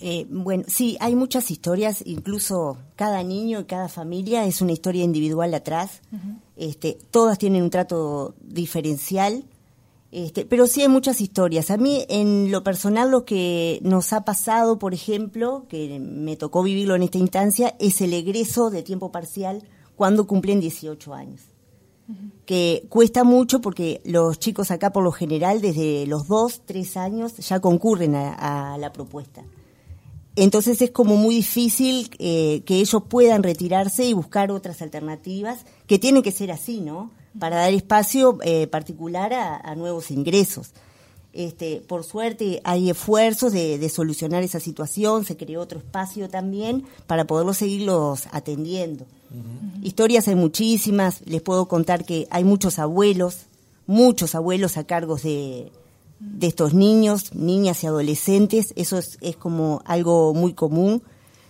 Eh, 0.00 0.26
bueno, 0.28 0.64
sí, 0.66 0.96
hay 1.00 1.14
muchas 1.14 1.50
historias, 1.50 2.02
incluso 2.04 2.78
cada 2.96 3.22
niño 3.22 3.60
y 3.60 3.64
cada 3.64 3.88
familia 3.88 4.44
es 4.44 4.60
una 4.60 4.72
historia 4.72 5.04
individual 5.04 5.54
atrás. 5.54 6.00
este, 6.56 6.98
todas 7.10 7.38
tienen 7.38 7.62
un 7.62 7.70
trato 7.70 8.34
diferencial, 8.40 9.44
este, 10.10 10.44
pero 10.44 10.66
sí 10.66 10.82
hay 10.82 10.88
muchas 10.88 11.20
historias. 11.20 11.70
A 11.70 11.76
mí, 11.76 12.04
en 12.08 12.50
lo 12.50 12.62
personal, 12.62 13.10
lo 13.10 13.24
que 13.24 13.80
nos 13.82 14.12
ha 14.12 14.24
pasado, 14.24 14.78
por 14.78 14.94
ejemplo, 14.94 15.66
que 15.68 15.98
me 15.98 16.36
tocó 16.36 16.62
vivirlo 16.62 16.94
en 16.94 17.02
esta 17.02 17.18
instancia, 17.18 17.74
es 17.80 18.00
el 18.00 18.12
egreso 18.12 18.70
de 18.70 18.82
tiempo 18.82 19.10
parcial 19.10 19.64
cuando 19.96 20.26
cumplen 20.26 20.60
18 20.60 21.14
años. 21.14 21.40
Que 22.44 22.84
cuesta 22.90 23.24
mucho 23.24 23.62
porque 23.62 24.02
los 24.04 24.38
chicos 24.38 24.70
acá, 24.70 24.92
por 24.92 25.02
lo 25.02 25.10
general, 25.10 25.62
desde 25.62 26.06
los 26.06 26.28
2, 26.28 26.62
3 26.66 26.96
años, 26.98 27.36
ya 27.38 27.60
concurren 27.60 28.14
a 28.14 28.76
la 28.78 28.92
propuesta. 28.92 29.42
Entonces 30.36 30.82
es 30.82 30.90
como 30.90 31.16
muy 31.16 31.36
difícil 31.36 32.10
eh, 32.18 32.62
que 32.66 32.76
ellos 32.76 33.02
puedan 33.08 33.42
retirarse 33.42 34.04
y 34.04 34.12
buscar 34.12 34.50
otras 34.50 34.82
alternativas, 34.82 35.64
que 35.86 35.98
tienen 35.98 36.22
que 36.22 36.32
ser 36.32 36.50
así, 36.50 36.80
¿no? 36.80 37.12
Para 37.38 37.56
dar 37.56 37.72
espacio 37.72 38.38
eh, 38.42 38.66
particular 38.66 39.32
a, 39.32 39.74
nuevos 39.76 40.10
ingresos. 40.10 40.70
Este, 41.32 41.82
por 41.86 42.04
suerte 42.04 42.60
hay 42.62 42.90
esfuerzos 42.90 43.52
de, 43.52 43.88
solucionar 43.88 44.44
esa 44.44 44.60
situación, 44.60 45.24
se 45.24 45.36
creó 45.36 45.60
otro 45.60 45.78
espacio 45.78 46.28
también 46.28 46.84
para 47.06 47.26
poderlos 47.26 47.58
seguirlos 47.58 48.28
atendiendo. 48.30 49.06
Historias 49.82 50.28
hay 50.28 50.36
muchísimas, 50.36 51.22
les 51.26 51.42
puedo 51.42 51.66
contar 51.66 52.04
que 52.04 52.28
hay 52.30 52.44
muchos 52.44 52.78
abuelos, 52.78 53.46
muchos 53.86 54.36
abuelos 54.36 54.76
a 54.76 54.84
cargos 54.84 55.24
de, 55.24 55.72
de 56.24 56.46
estos 56.46 56.74
niños, 56.74 57.34
niñas 57.34 57.84
y 57.84 57.86
adolescentes, 57.86 58.72
eso 58.76 58.98
es, 58.98 59.36
como 59.36 59.82
algo 59.84 60.34
muy 60.34 60.54
común, 60.54 61.02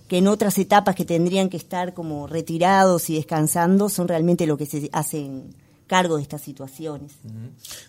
que 0.09 0.19
en 0.19 0.27
otras 0.27 0.59
etapas 0.59 0.95
que 0.95 1.05
tendrían 1.05 1.49
que 1.49 1.57
estar 1.57 1.95
como 1.95 2.27
retirados 2.27 3.09
y 3.09 3.15
descansando 3.15 3.89
son 3.89 4.09
realmente 4.09 4.47
lo 4.47 4.59
que 4.59 4.67
se 4.67 4.91
hacen 4.93 5.55
cargo 5.87 6.17
de 6.17 6.23
estas 6.23 6.43
situaciones. 6.43 7.13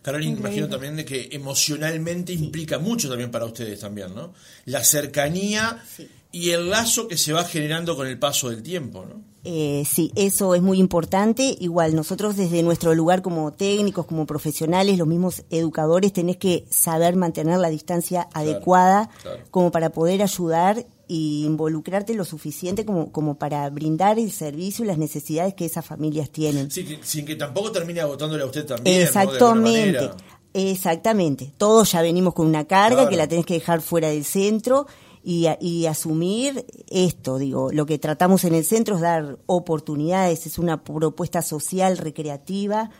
Carolina, 0.01 0.37
imagino 0.37 0.67
también 0.69 0.95
de 0.95 1.05
que 1.05 1.29
emocionalmente 1.31 2.33
implica 2.33 2.77
mucho 2.77 3.09
también 3.09 3.31
para 3.31 3.45
ustedes 3.45 3.79
también, 3.79 4.13
¿no? 4.13 4.33
La 4.65 4.83
cercanía 4.83 5.83
y 6.31 6.51
el 6.51 6.69
lazo 6.69 7.07
que 7.07 7.17
se 7.17 7.33
va 7.33 7.43
generando 7.45 7.95
con 7.95 8.07
el 8.07 8.19
paso 8.19 8.49
del 8.49 8.61
tiempo, 8.61 9.05
¿no? 9.05 9.34
Eh, 9.47 9.83
sí, 9.87 10.11
eso 10.15 10.55
es 10.55 10.63
muy 10.63 10.79
importante. 10.79 11.55
Igual 11.59 11.95
nosotros 11.95 12.35
desde 12.35 12.63
nuestro 12.63 12.95
lugar 12.95 13.21
como 13.21 13.53
técnicos, 13.53 14.07
como 14.07 14.25
profesionales, 14.25 14.97
los 14.97 15.07
mismos 15.07 15.43
educadores, 15.51 16.11
tenés 16.11 16.37
que 16.37 16.65
saber 16.71 17.15
mantener 17.15 17.59
la 17.59 17.69
distancia 17.69 18.27
adecuada 18.33 19.09
como 19.51 19.71
para 19.71 19.91
poder 19.91 20.23
ayudar 20.23 20.87
y 21.07 21.45
involucrarte 21.45 22.15
lo 22.15 22.25
suficiente 22.25 22.85
como, 22.85 23.11
como 23.11 23.37
para 23.37 23.69
brindar 23.69 24.17
el 24.17 24.31
servicio 24.31 24.83
y 24.83 24.87
las 24.87 24.97
necesidades 24.97 25.53
que 25.53 25.65
esas 25.65 25.85
familias 25.85 26.31
tienen. 26.31 26.71
Sí, 26.71 26.97
sin 27.03 27.23
que 27.23 27.35
tampoco 27.35 27.71
termine 27.71 28.01
agotándole 28.01 28.41
a 28.41 28.47
usted 28.47 28.65
también. 28.65 29.01
Exactamente. 29.01 30.09
Exactamente. 30.55 31.51
Todos 31.57 31.91
ya 31.91 32.01
venimos 32.01 32.33
con 32.33 32.47
una 32.47 32.65
carga 32.65 33.09
que 33.09 33.17
la 33.17 33.27
tenés 33.27 33.45
que 33.45 33.55
dejar 33.55 33.81
fuera 33.81 34.07
del 34.07 34.23
centro 34.23 34.87
y, 35.27 35.87
asumir 35.87 36.67
esto, 36.87 37.39
digo, 37.39 37.71
lo 37.71 37.87
que 37.87 37.97
tratamos 37.97 38.43
en 38.43 38.53
el 38.53 38.63
centro 38.63 38.95
es 38.95 39.01
dar 39.01 39.39
oportunidades, 39.47 40.45
es 40.45 40.59
una 40.59 40.83
propuesta 40.83 41.41
social, 41.41 41.97
recreativa, 41.97 42.91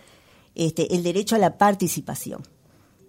este, 0.56 0.96
el 0.96 1.04
derecho 1.04 1.36
a 1.36 1.40
la 1.40 1.60
participación. 1.60 2.42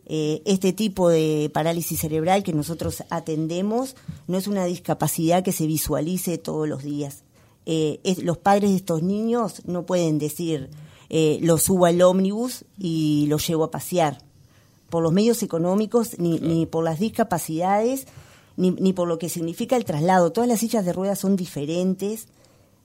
Eh, 0.04 0.42
este 0.44 0.74
tipo 0.74 1.08
de 1.08 1.50
parálisis 1.52 1.98
cerebral 1.98 2.42
que 2.42 2.52
nosotros 2.52 3.04
atendemos 3.08 3.96
no 4.26 4.36
es 4.36 4.48
una 4.48 4.66
discapacidad 4.66 5.42
que 5.42 5.52
se 5.52 5.66
visualice 5.66 6.36
todos 6.36 6.68
los 6.68 6.82
días. 6.82 7.24
Eh, 7.64 8.00
los 8.22 8.36
padres 8.36 8.70
de 8.70 8.76
estos 8.76 9.02
niños 9.02 9.62
no 9.64 9.86
pueden 9.86 10.18
decir, 10.18 10.68
eh, 11.08 11.38
lo 11.40 11.56
subo 11.56 11.86
al 11.86 12.02
ómnibus 12.02 12.66
y 12.78 13.24
lo 13.28 13.38
llevo 13.38 13.64
a 13.64 13.70
pasear. 13.70 14.18
Por 14.90 15.02
los 15.02 15.12
medios 15.14 15.42
económicos 15.42 16.18
ni, 16.18 16.38
ni 16.38 16.66
por 16.66 16.84
las 16.84 17.00
discapacidades 17.00 18.06
ni, 18.56 18.70
ni 18.70 18.92
por 18.92 19.08
lo 19.08 19.18
que 19.18 19.28
significa 19.28 19.76
el 19.76 19.84
traslado. 19.84 20.32
Todas 20.32 20.48
las 20.48 20.60
sillas 20.60 20.84
de 20.84 20.92
ruedas 20.92 21.18
son 21.18 21.36
diferentes. 21.36 22.28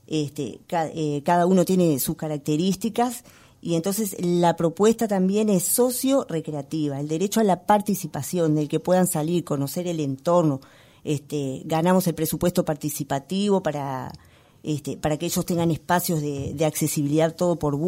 este, 0.06 0.60
eh, 0.70 1.22
cada 1.24 1.46
uno 1.46 1.64
tiene 1.64 1.98
sus 1.98 2.16
características 2.16 3.24
y 3.62 3.76
entonces 3.76 4.16
la 4.18 4.56
propuesta 4.56 5.06
también 5.06 5.48
es 5.48 5.62
socio-recreativa, 5.62 6.98
el 6.98 7.06
derecho 7.06 7.38
a 7.38 7.44
la 7.44 7.64
participación, 7.64 8.56
del 8.56 8.68
que 8.68 8.80
puedan 8.80 9.06
salir, 9.06 9.44
conocer 9.44 9.86
el 9.86 10.00
entorno. 10.00 10.60
Este, 11.04 11.62
ganamos 11.64 12.06
el 12.08 12.14
presupuesto 12.14 12.64
participativo 12.64 13.62
para, 13.62 14.12
este, 14.64 14.96
para 14.96 15.16
que 15.16 15.26
ellos 15.26 15.46
tengan 15.46 15.70
espacios 15.70 16.20
de, 16.20 16.64
accesibilidad 16.64 17.36
todo 17.36 17.56
por 17.56 17.78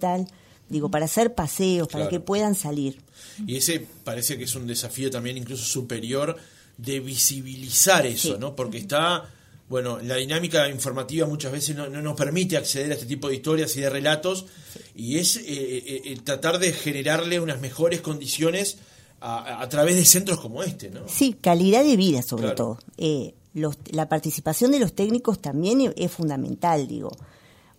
tal 0.00 0.26
digo, 0.68 0.90
para 0.90 1.04
hacer 1.04 1.34
paseos, 1.34 1.86
para 1.86 2.08
que 2.08 2.18
puedan 2.18 2.54
salir. 2.54 2.98
Y 3.46 3.56
ese 3.56 3.86
parece 4.04 4.38
que 4.38 4.44
es 4.44 4.54
un 4.54 4.66
desafío 4.66 5.10
también 5.10 5.36
incluso 5.36 5.64
superior 5.64 6.36
de 6.84 7.00
visibilizar 7.00 8.06
eso, 8.06 8.38
¿no? 8.38 8.54
Porque 8.54 8.78
está 8.78 9.28
bueno, 9.72 9.98
la 10.02 10.16
dinámica 10.16 10.68
informativa 10.68 11.26
muchas 11.26 11.50
veces 11.50 11.74
no, 11.74 11.88
nos 11.88 12.14
permite 12.14 12.58
acceder 12.58 12.90
a 12.90 12.94
este 12.94 13.06
tipo 13.06 13.28
de 13.28 13.36
historias 13.36 13.74
y 13.76 13.80
de 13.80 13.88
relatos, 13.88 14.44
y 14.94 15.16
es 15.16 15.38
eh, 15.38 15.42
eh, 15.46 16.02
eh, 16.04 16.18
tratar 16.22 16.58
de 16.58 16.74
generarle 16.74 17.40
unas 17.40 17.58
mejores 17.58 18.02
condiciones 18.02 18.76
a, 19.24 19.66
través 19.70 19.94
de 19.94 20.04
centros 20.04 20.40
como 20.40 20.62
este, 20.62 20.90
¿no? 20.90 21.08
Sí, 21.08 21.36
calidad 21.40 21.84
de 21.84 21.96
vida 21.96 22.20
sobre 22.22 22.50
todo. 22.50 22.80
la 23.92 24.08
participación 24.10 24.72
de 24.72 24.80
los 24.80 24.92
técnicos 24.94 25.40
también 25.40 25.94
es 25.96 26.10
fundamental, 26.12 26.86
digo 26.86 27.12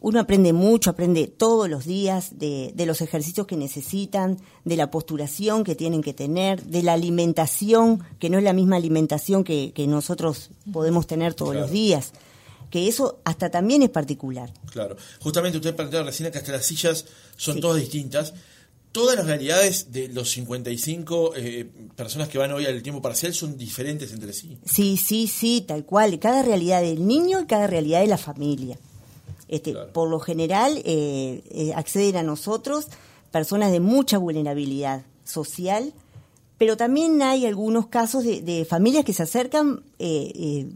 uno 0.04 0.20
aprende 0.20 0.52
mucho, 0.52 0.90
aprende 0.90 1.28
todos 1.28 1.70
los 1.70 1.86
días 1.86 2.38
de, 2.38 2.74
los 2.86 3.00
ejercicios 3.00 3.48
que 3.48 3.56
necesitan, 3.56 4.38
de 4.66 4.76
la 4.76 4.92
posturación 4.92 5.64
que 5.64 5.76
tienen 5.76 6.02
que 6.02 6.14
tener, 6.14 6.62
de 6.62 6.84
la 6.84 6.92
alimentación, 6.92 8.04
que 8.20 8.30
no 8.30 8.38
es 8.38 8.44
la 8.44 8.52
misma 8.52 8.76
alimentación 8.76 9.46
que, 9.46 9.74
nosotros 9.88 10.50
podemos 10.74 11.08
tener 11.08 11.34
todos 11.36 11.56
los 11.56 11.72
días. 11.72 12.12
Que 12.70 12.90
eso 12.90 13.22
hasta 13.24 13.50
también 13.50 13.82
es 13.82 13.90
particular. 13.90 14.52
Claro. 14.72 14.98
Justamente 15.22 15.58
usted 15.58 15.74
planteaba 15.74 16.08
recién 16.08 16.30
que 16.34 16.38
hasta 16.38 16.52
las 16.52 16.66
sillas 16.66 17.06
son 17.38 17.62
todas 17.62 17.80
distintas. 17.80 18.34
Todas 18.92 19.16
las 19.16 19.26
realidades 19.26 19.94
de 19.94 20.10
los 20.10 20.32
55 20.32 21.34
eh, 21.38 21.66
personas 21.96 22.28
que 22.28 22.38
van 22.38 22.52
hoy 22.52 22.66
al 22.66 22.84
tiempo 22.84 23.02
parcial 23.02 23.34
son 23.34 23.58
diferentes 23.58 24.12
entre 24.12 24.34
sí. 24.34 24.58
Sí, 24.66 24.98
sí, 24.98 25.28
sí, 25.28 25.64
tal 25.66 25.86
cual. 25.86 26.20
Cada 26.20 26.42
realidad 26.42 26.82
del 26.82 27.08
niño 27.08 27.40
y 27.40 27.46
cada 27.46 27.68
realidad 27.68 28.02
de 28.02 28.08
la 28.08 28.18
familia. 28.18 28.78
Este, 29.54 29.76
por 29.76 30.10
lo 30.10 30.20
general 30.20 30.82
eh, 30.84 31.44
eh, 31.52 31.74
acceden 31.76 32.16
a 32.16 32.24
nosotros 32.24 32.88
personas 33.30 33.72
de 33.72 33.80
mucha 33.80 34.18
vulnerabilidad 34.18 35.04
social, 35.26 35.94
pero 36.58 36.76
también 36.76 37.22
hay 37.22 37.46
algunos 37.46 37.86
casos 37.86 38.24
de, 38.24 38.66
familias 38.68 39.06
que 39.06 39.14
se 39.14 39.22
acercan 39.22 39.84
eh, 40.00 40.72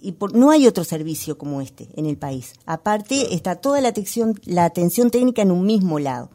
y 0.00 0.14
no 0.34 0.50
hay 0.50 0.66
otro 0.66 0.82
servicio 0.82 1.38
como 1.38 1.60
este 1.60 1.86
en 1.94 2.06
el 2.06 2.16
país. 2.16 2.54
Aparte 2.66 3.32
está 3.32 3.60
toda 3.60 3.80
la 3.80 3.90
atención, 3.90 4.34
la 4.44 4.64
atención 4.64 5.12
técnica 5.12 5.42
en 5.42 5.52
un 5.52 5.64
mismo 5.64 6.00
lado. 6.00 6.28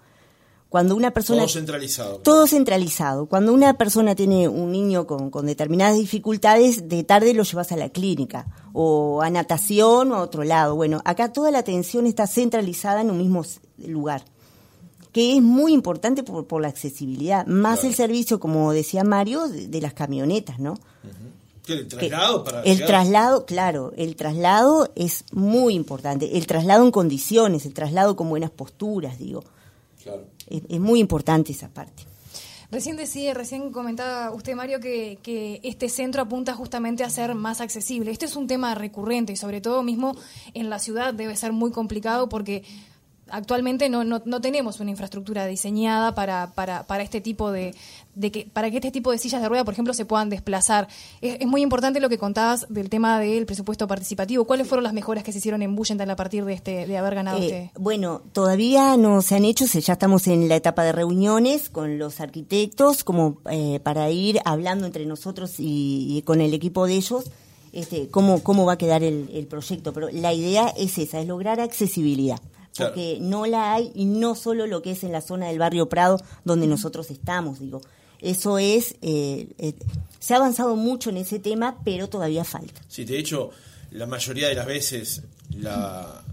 Cuando 0.71 0.95
una 0.95 1.11
persona... 1.11 1.41
Todo 1.41 1.49
centralizado. 1.49 2.17
Todo 2.19 2.47
centralizado. 2.47 3.25
Cuando 3.25 3.51
una 3.51 3.73
persona 3.73 4.15
tiene 4.15 4.47
un 4.47 4.71
niño 4.71 5.05
con, 5.05 5.45
determinadas 5.45 5.97
dificultades, 5.97 6.87
de 6.87 7.03
tarde 7.03 7.33
lo 7.33 7.43
llevas 7.43 7.73
a 7.73 7.75
la 7.75 7.89
clínica 7.89 8.47
o 8.71 9.21
a 9.21 9.29
natación 9.29 10.13
o 10.13 10.15
a 10.15 10.21
otro 10.21 10.45
lado. 10.45 10.77
Bueno, 10.77 11.01
acá 11.03 11.33
toda 11.33 11.51
la 11.51 11.59
atención 11.59 12.07
está 12.07 12.25
centralizada 12.25 13.01
en 13.01 13.11
un 13.11 13.17
mismo 13.17 13.43
lugar, 13.79 14.23
que 15.11 15.35
es 15.35 15.41
muy 15.41 15.73
importante 15.73 16.23
por, 16.23 16.61
la 16.61 16.69
accesibilidad, 16.69 17.45
más 17.47 17.83
el 17.83 17.93
servicio, 17.93 18.39
como 18.39 18.71
decía 18.71 19.03
Mario, 19.03 19.49
de, 19.49 19.81
las 19.81 19.93
camionetas, 19.93 20.57
¿no? 20.59 20.79
¿El 21.67 21.85
traslado 21.89 22.45
para 22.45 22.61
El 22.61 22.85
traslado, 22.85 23.45
claro, 23.45 23.91
el 23.97 24.15
traslado 24.15 24.89
es 24.95 25.25
muy 25.33 25.73
importante. 25.73 26.37
El 26.37 26.47
traslado 26.47 26.85
en 26.85 26.91
condiciones, 26.91 27.65
el 27.65 27.73
traslado 27.73 28.15
con 28.15 28.29
buenas 28.29 28.51
posturas, 28.51 29.19
digo. 29.19 29.43
Claro 30.01 30.23
es, 30.51 30.79
muy 30.79 30.99
importante 30.99 31.51
esa 31.51 31.69
parte. 31.69 32.03
Recién 32.71 32.95
decía, 32.95 33.33
recién 33.33 33.71
comentaba 33.71 34.31
usted, 34.31 34.55
Mario, 34.55 34.79
que, 34.79 35.19
que, 35.21 35.59
este 35.63 35.89
centro 35.89 36.21
apunta 36.21 36.53
justamente 36.53 37.03
a 37.03 37.09
ser 37.09 37.35
más 37.35 37.59
accesible. 37.59 38.11
Este 38.11 38.25
es 38.25 38.37
un 38.37 38.47
tema 38.47 38.75
recurrente 38.75 39.33
y 39.33 39.35
sobre 39.35 39.59
todo 39.59 39.83
mismo 39.83 40.15
en 40.53 40.69
la 40.69 40.79
ciudad 40.79 41.13
debe 41.13 41.35
ser 41.35 41.51
muy 41.51 41.71
complicado 41.71 42.29
porque 42.29 42.63
actualmente 43.31 43.89
no, 43.89 44.03
no, 44.03 44.21
no, 44.25 44.41
tenemos 44.41 44.79
una 44.79 44.91
infraestructura 44.91 45.45
diseñada 45.45 46.13
para, 46.13 46.51
para, 46.53 46.83
para 46.83 47.03
este 47.03 47.21
tipo 47.21 47.51
de, 47.51 47.73
de, 48.15 48.31
que 48.31 48.47
para 48.51 48.69
que 48.69 48.77
este 48.77 48.91
tipo 48.91 49.11
de 49.11 49.17
sillas 49.17 49.41
de 49.41 49.49
rueda, 49.49 49.63
por 49.63 49.73
ejemplo, 49.73 49.93
se 49.93 50.05
puedan 50.05 50.29
desplazar. 50.29 50.87
Es, 51.21 51.45
muy 51.47 51.61
importante 51.61 51.99
lo 51.99 52.09
que 52.09 52.17
contabas 52.17 52.65
del 52.69 52.89
tema 52.89 53.19
del 53.19 53.45
presupuesto 53.45 53.87
participativo. 53.87 54.45
¿Cuáles 54.45 54.67
fueron 54.67 54.83
las 54.83 54.93
mejoras 54.93 55.23
que 55.23 55.31
se 55.31 55.39
hicieron 55.39 55.61
en 55.61 55.75
Bullenthal 55.75 56.09
a 56.09 56.15
partir 56.15 56.45
de 56.45 56.53
este 56.53 56.87
de 56.87 56.97
haber 56.97 57.15
ganado 57.15 57.39
eh, 57.39 57.71
Bueno, 57.77 58.21
todavía 58.33 58.97
no 58.97 59.21
se 59.21 59.35
han 59.35 59.45
hecho, 59.45 59.65
ya 59.65 59.93
estamos 59.93 60.27
en 60.27 60.47
la 60.47 60.55
etapa 60.55 60.83
de 60.83 60.91
reuniones 60.91 61.69
con 61.69 61.97
los 61.97 62.19
arquitectos 62.19 63.03
como 63.03 63.37
eh, 63.49 63.79
para 63.83 64.09
ir 64.09 64.39
hablando 64.45 64.85
entre 64.85 65.05
nosotros 65.05 65.55
y, 65.57 66.21
con 66.25 66.41
el 66.41 66.53
equipo 66.53 66.85
de 66.85 66.95
ellos. 66.95 67.25
Este, 67.73 68.09
cómo, 68.09 68.43
cómo 68.43 68.65
va 68.65 68.73
a 68.73 68.77
quedar 68.77 69.01
el, 69.01 69.29
el 69.33 69.47
proyecto, 69.47 69.93
pero 69.93 70.09
la 70.11 70.33
idea 70.33 70.67
es 70.77 70.97
esa, 70.97 71.21
es 71.21 71.27
lograr 71.27 71.61
accesibilidad 71.61 72.41
porque 72.77 73.17
no 73.19 73.45
la 73.45 73.73
hay 73.73 73.91
y 73.95 74.05
no 74.05 74.35
solo 74.35 74.67
lo 74.67 74.81
que 74.81 74.91
es 74.91 75.03
en 75.03 75.11
la 75.11 75.21
zona 75.21 75.47
del 75.47 75.59
barrio 75.59 75.89
Prado 75.89 76.21
donde 76.45 76.67
nosotros 76.67 77.11
estamos, 77.11 77.59
digo. 77.59 77.81
Eso 78.21 78.59
es, 78.59 78.95
eh, 79.01 79.47
eh, 79.57 79.73
se 80.19 80.33
ha 80.33 80.37
avanzado 80.37 80.75
mucho 80.75 81.09
en 81.09 81.17
ese 81.17 81.39
tema, 81.39 81.81
pero 81.83 82.07
todavía 82.07 82.43
falta. 82.43 82.79
Sí, 82.87 83.03
de 83.03 83.17
hecho, 83.17 83.49
la 83.91 84.05
mayoría 84.05 84.47
de 84.47 84.55
las 84.55 84.67
veces, 84.67 85.23
la, 85.57 86.23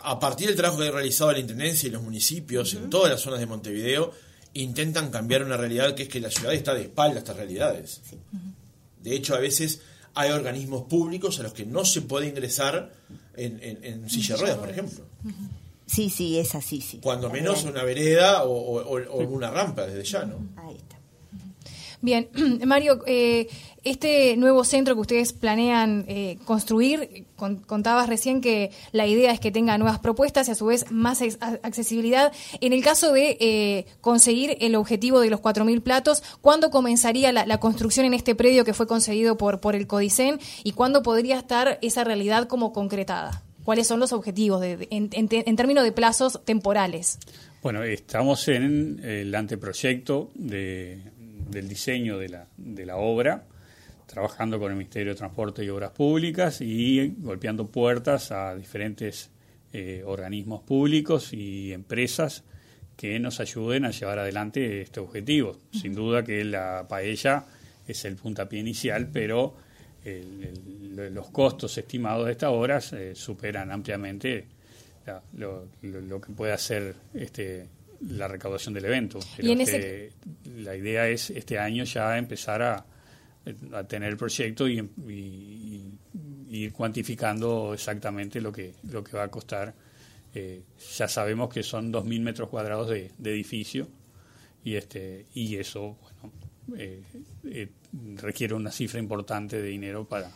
a 0.00 0.20
partir 0.20 0.46
del 0.46 0.56
trabajo 0.56 0.80
que 0.80 0.88
ha 0.88 0.92
realizado 0.92 1.32
la 1.32 1.40
Intendencia 1.40 1.88
y 1.88 1.90
los 1.90 2.02
municipios 2.02 2.74
en 2.74 2.90
todas 2.90 3.10
las 3.10 3.20
zonas 3.20 3.40
de 3.40 3.46
Montevideo, 3.46 4.12
intentan 4.54 5.10
cambiar 5.10 5.42
una 5.42 5.56
realidad 5.56 5.94
que 5.94 6.04
es 6.04 6.08
que 6.08 6.20
la 6.20 6.30
ciudad 6.30 6.54
está 6.54 6.74
de 6.74 6.82
espalda 6.82 7.16
a 7.16 7.18
estas 7.18 7.36
realidades. 7.36 8.00
De 9.02 9.14
hecho, 9.14 9.34
a 9.34 9.40
veces 9.40 9.80
hay 10.14 10.30
organismos 10.30 10.82
públicos 10.84 11.38
a 11.40 11.42
los 11.42 11.52
que 11.52 11.66
no 11.66 11.84
se 11.84 12.02
puede 12.02 12.28
ingresar 12.28 12.92
en, 13.36 14.08
silla 14.08 14.36
de 14.36 14.40
ruedas, 14.40 14.58
por 14.58 14.70
ejemplo. 14.70 15.04
Sí, 15.86 16.08
sí, 16.08 16.38
es 16.38 16.54
así, 16.54 16.80
sí. 16.80 16.98
Cuando 17.02 17.30
menos 17.30 17.64
una 17.64 17.82
vereda 17.82 18.44
o, 18.44 19.24
una 19.26 19.50
rampa 19.50 19.86
desde 19.86 20.04
ya, 20.04 20.24
¿no? 20.24 20.36
Ahí 20.56 20.76
está. 20.76 20.93
Bien, 22.04 22.28
Mario, 22.66 23.02
eh, 23.06 23.48
este 23.82 24.36
nuevo 24.36 24.62
centro 24.64 24.94
que 24.94 25.00
ustedes 25.00 25.32
planean 25.32 26.04
eh, 26.06 26.36
construir, 26.44 27.24
contabas 27.66 28.10
recién 28.10 28.42
que 28.42 28.72
la 28.92 29.06
idea 29.06 29.32
es 29.32 29.40
que 29.40 29.50
tenga 29.50 29.78
nuevas 29.78 30.00
propuestas 30.00 30.48
y 30.48 30.50
a 30.50 30.54
su 30.54 30.66
vez 30.66 30.90
más 30.90 31.22
accesibilidad. 31.62 32.30
En 32.60 32.74
el 32.74 32.84
caso 32.84 33.10
de 33.10 33.38
eh, 33.40 33.86
conseguir 34.02 34.58
el 34.60 34.74
objetivo 34.74 35.18
de 35.20 35.30
los 35.30 35.40
4.000 35.40 35.80
platos, 35.80 36.22
¿cuándo 36.42 36.70
comenzaría 36.70 37.32
la, 37.32 37.58
construcción 37.58 38.04
en 38.04 38.12
este 38.12 38.34
predio 38.34 38.66
que 38.66 38.74
fue 38.74 38.86
concedido 38.86 39.38
por, 39.38 39.60
por 39.60 39.74
el 39.74 39.86
CODICEN 39.86 40.38
y 40.62 40.72
cuándo 40.72 41.02
podría 41.02 41.38
estar 41.38 41.78
esa 41.80 42.04
realidad 42.04 42.48
como 42.48 42.74
concretada? 42.74 43.42
¿Cuáles 43.64 43.86
son 43.86 43.98
los 43.98 44.12
objetivos 44.12 44.62
en, 44.62 45.08
términos 45.56 45.84
de 45.84 45.92
plazos 45.92 46.44
temporales? 46.44 47.18
Bueno, 47.62 47.82
estamos 47.82 48.46
en 48.48 49.00
el 49.02 49.34
anteproyecto 49.34 50.30
del 51.54 51.68
diseño 51.68 52.18
de 52.18 52.28
la, 52.28 52.46
de 52.58 52.84
la 52.84 52.96
obra 52.96 53.44
trabajando 54.06 54.58
con 54.58 54.70
el 54.70 54.76
Ministerio 54.76 55.12
de 55.12 55.18
Transporte 55.18 55.64
y 55.64 55.68
Obras 55.68 55.90
Públicas 55.90 56.60
y 56.60 57.14
golpeando 57.18 57.66
puertas 57.66 58.30
a 58.32 58.54
diferentes 58.54 59.30
eh, 59.72 60.02
organismos 60.06 60.62
públicos 60.62 61.32
y 61.32 61.72
empresas 61.72 62.44
que 62.96 63.18
nos 63.18 63.40
ayuden 63.40 63.84
a 63.84 63.90
llevar 63.90 64.20
adelante 64.20 64.82
este 64.82 65.00
objetivo. 65.00 65.56
Sin 65.72 65.94
duda 65.94 66.22
que 66.22 66.44
la 66.44 66.86
paella 66.88 67.44
es 67.88 68.04
el 68.04 68.16
puntapié 68.16 68.60
inicial, 68.60 69.08
pero 69.12 69.56
los 70.94 71.30
costos 71.30 71.76
estimados 71.78 72.26
de 72.26 72.32
estas 72.32 72.50
obras 72.50 72.92
eh, 72.92 73.14
superan 73.14 73.72
ampliamente 73.72 74.46
lo, 75.32 75.66
que 76.20 76.32
puede 76.32 76.52
hacer 76.52 76.94
este, 77.14 77.66
la 78.08 78.28
recaudación 78.28 78.74
del 78.74 78.84
evento. 78.86 79.20
La 79.38 80.76
idea 80.76 81.08
es 81.08 81.30
este 81.30 81.58
año 81.58 81.84
ya 81.84 82.16
empezar 82.18 82.62
a, 82.62 82.86
a 83.72 83.84
tener 83.84 84.10
el 84.10 84.16
proyecto 84.16 84.68
y, 84.68 85.90
ir 86.50 86.72
cuantificando 86.72 87.74
exactamente 87.74 88.40
lo 88.40 88.52
que, 88.52 88.74
lo 88.90 89.02
que 89.02 89.16
va 89.16 89.24
a 89.24 89.28
costar. 89.28 89.74
Eh, 90.34 90.62
ya 90.96 91.08
sabemos 91.08 91.52
que 91.52 91.62
son 91.62 91.92
2.000 91.92 92.20
metros 92.20 92.48
cuadrados 92.48 92.88
de, 92.88 93.10
edificio 93.24 93.88
y, 94.62 94.74
este, 94.74 95.26
y 95.34 95.56
eso 95.56 95.96
bueno, 96.00 96.32
eh, 96.76 97.02
eh, 97.44 97.68
requiere 98.16 98.54
una 98.54 98.70
cifra 98.70 98.98
importante 98.98 99.60
de 99.60 99.68
dinero 99.68 100.04
para, 100.08 100.30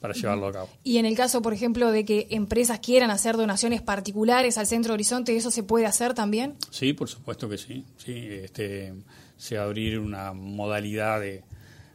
para 0.00 0.14
llevarlo 0.14 0.46
a 0.48 0.52
cabo. 0.52 0.68
Y 0.84 0.98
en 0.98 1.06
el 1.06 1.16
caso, 1.16 1.42
por 1.42 1.52
ejemplo, 1.52 1.90
de 1.90 2.04
que 2.04 2.28
empresas 2.30 2.80
quieran 2.80 3.10
hacer 3.10 3.36
donaciones 3.36 3.82
particulares 3.82 4.58
al 4.58 4.66
Centro 4.66 4.94
Horizonte, 4.94 5.36
¿eso 5.36 5.50
se 5.50 5.62
puede 5.62 5.86
hacer 5.86 6.14
también? 6.14 6.54
Sí, 6.70 6.92
por 6.92 7.08
supuesto 7.08 7.48
que 7.48 7.58
sí. 7.58 7.84
sí 7.96 8.28
este, 8.30 8.94
se 9.36 9.56
va 9.56 9.62
a 9.62 9.66
abrir 9.66 9.98
una 9.98 10.32
modalidad 10.32 11.20
de, 11.20 11.42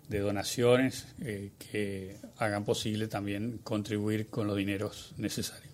de 0.10 0.20
donaciones 0.20 1.08
eh, 1.22 1.52
que 1.58 2.18
hagan 2.38 2.66
posible 2.66 3.08
también 3.08 3.60
contribuir 3.63 4.28
con 4.28 4.48
los 4.48 4.58
dineros 4.58 5.13
necesarios. 5.18 5.72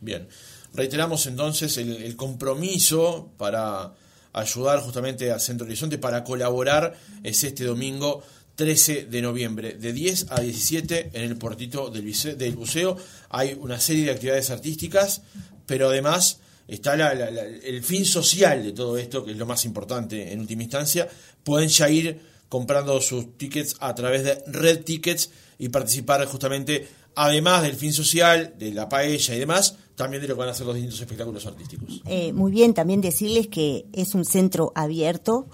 Bien. 0.00 0.28
Reiteramos 0.74 1.26
entonces 1.26 1.76
el, 1.78 1.96
el 2.02 2.14
compromiso 2.14 3.32
para 3.36 3.94
ayudar 4.32 4.80
justamente 4.80 5.32
a 5.32 5.38
Centro 5.38 5.66
Horizonte, 5.66 5.98
para 5.98 6.22
colaborar, 6.22 6.96
es 7.24 7.42
este 7.42 7.64
domingo 7.64 8.22
13 8.58 9.04
de 9.04 9.22
noviembre, 9.22 9.74
de 9.74 9.92
10 9.92 10.26
a 10.30 10.40
17 10.40 11.10
en 11.12 11.22
el 11.22 11.36
portito 11.36 11.90
del, 11.90 12.12
del 12.36 12.56
buceo. 12.56 12.96
Hay 13.30 13.56
una 13.60 13.78
serie 13.78 14.06
de 14.06 14.10
actividades 14.10 14.50
artísticas, 14.50 15.22
pero 15.64 15.88
además 15.90 16.40
está 16.66 16.96
la- 16.96 17.14
la- 17.14 17.30
la- 17.30 17.44
el 17.44 17.84
fin 17.84 18.04
social 18.04 18.64
de 18.64 18.72
todo 18.72 18.98
esto, 18.98 19.24
que 19.24 19.30
es 19.30 19.36
lo 19.38 19.46
más 19.46 19.64
importante 19.64 20.32
en 20.32 20.40
última 20.40 20.64
instancia. 20.64 21.08
Pueden 21.44 21.68
ya 21.68 21.88
ir 21.88 22.18
comprando 22.48 23.00
sus 23.00 23.38
tickets 23.38 23.76
a 23.78 23.94
través 23.94 24.24
de 24.24 24.42
Red 24.48 24.82
Tickets 24.82 25.30
y 25.60 25.68
participar 25.68 26.26
justamente, 26.26 26.88
además 27.14 27.62
del 27.62 27.76
fin 27.76 27.92
social, 27.92 28.54
de 28.58 28.72
la 28.72 28.88
paella 28.88 29.36
y 29.36 29.38
demás, 29.38 29.76
también 29.94 30.20
de 30.20 30.26
lo 30.26 30.34
que 30.34 30.40
van 30.40 30.48
a 30.48 30.54
ser 30.54 30.66
los 30.66 30.74
distintos 30.74 31.00
espectáculos 31.00 31.46
artísticos. 31.46 32.02
Eh, 32.06 32.32
muy 32.32 32.50
bien, 32.50 32.74
también 32.74 33.00
decirles 33.02 33.46
que 33.46 33.84
es 33.92 34.16
un 34.16 34.24
centro 34.24 34.72
abierto, 34.74 35.46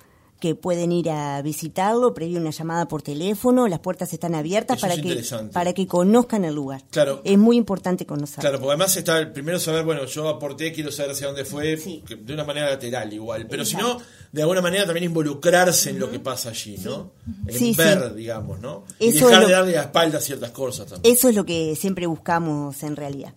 que 0.44 0.54
pueden 0.54 0.92
ir 0.92 1.08
a 1.08 1.40
visitarlo, 1.40 2.12
previo 2.12 2.38
una 2.38 2.50
llamada 2.50 2.86
por 2.86 3.00
teléfono, 3.00 3.66
las 3.66 3.78
puertas 3.78 4.12
están 4.12 4.34
abiertas 4.34 4.76
Eso 4.76 4.86
para 4.86 5.00
que, 5.00 5.24
para 5.54 5.72
que 5.72 5.86
conozcan 5.86 6.44
el 6.44 6.54
lugar. 6.54 6.82
Claro. 6.90 7.22
Es 7.24 7.38
muy 7.38 7.56
importante 7.56 8.04
conocerlo. 8.04 8.42
Claro, 8.42 8.58
porque 8.58 8.72
además 8.72 8.94
está 8.94 9.18
el 9.18 9.32
primero 9.32 9.58
saber, 9.58 9.86
bueno, 9.86 10.04
yo 10.04 10.28
aporté, 10.28 10.70
quiero 10.74 10.92
saber 10.92 11.12
hacia 11.12 11.28
dónde 11.28 11.46
fue, 11.46 11.78
Sí. 11.78 12.02
que- 12.06 12.16
de 12.16 12.34
una 12.34 12.44
manera 12.44 12.68
lateral 12.68 13.10
igual, 13.10 13.46
pero 13.48 13.64
si 13.64 13.76
no, 13.76 13.96
de 14.32 14.42
alguna 14.42 14.60
manera 14.60 14.84
también 14.84 15.04
involucrarse 15.04 15.88
en 15.88 15.98
lo 15.98 16.10
que 16.10 16.18
pasa 16.20 16.50
allí, 16.50 16.76
¿no? 16.84 17.12
En 17.46 17.58
Sí, 17.58 17.74
ver, 17.74 18.08
sí. 18.10 18.14
digamos, 18.16 18.60
¿no? 18.60 18.84
y 18.98 19.08
Eso 19.08 19.28
dejar 19.28 19.42
es 19.44 19.48
de 19.48 19.54
darle 19.54 19.72
la 19.72 19.80
espalda 19.80 20.18
a 20.18 20.20
ciertas 20.20 20.50
cosas 20.50 20.86
también. 20.88 21.14
Eso 21.14 21.30
es 21.30 21.34
lo 21.34 21.46
que 21.46 21.74
siempre 21.74 22.06
buscamos 22.06 22.82
en 22.82 22.96
realidad. 22.96 23.32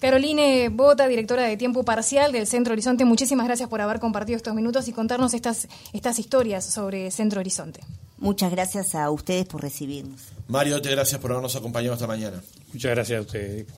Caroline 0.00 0.70
Bota, 0.70 1.06
directora 1.06 1.42
de 1.44 1.58
Tiempo 1.58 1.84
Parcial 1.84 2.32
del 2.32 2.46
Centro 2.46 2.72
Horizonte, 2.72 3.04
muchísimas 3.04 3.46
gracias 3.46 3.68
por 3.68 3.82
haber 3.82 4.00
compartido 4.00 4.38
estos 4.38 4.54
minutos 4.54 4.88
y 4.88 4.92
contarnos 4.92 5.34
estas, 5.34 5.68
estas 5.92 6.18
historias 6.18 6.64
sobre 6.64 7.10
Centro 7.10 7.40
Horizonte. 7.40 7.80
Muchas 8.16 8.50
gracias 8.50 8.94
a 8.94 9.10
ustedes 9.10 9.44
por 9.44 9.62
recibirnos. 9.62 10.20
Mario, 10.48 10.80
te 10.80 10.90
gracias 10.90 11.20
por 11.20 11.32
habernos 11.32 11.54
acompañado 11.54 11.94
esta 11.94 12.06
mañana. 12.06 12.42
Muchas 12.72 12.90
gracias 12.92 13.18
a 13.18 13.22
ustedes. 13.22 13.66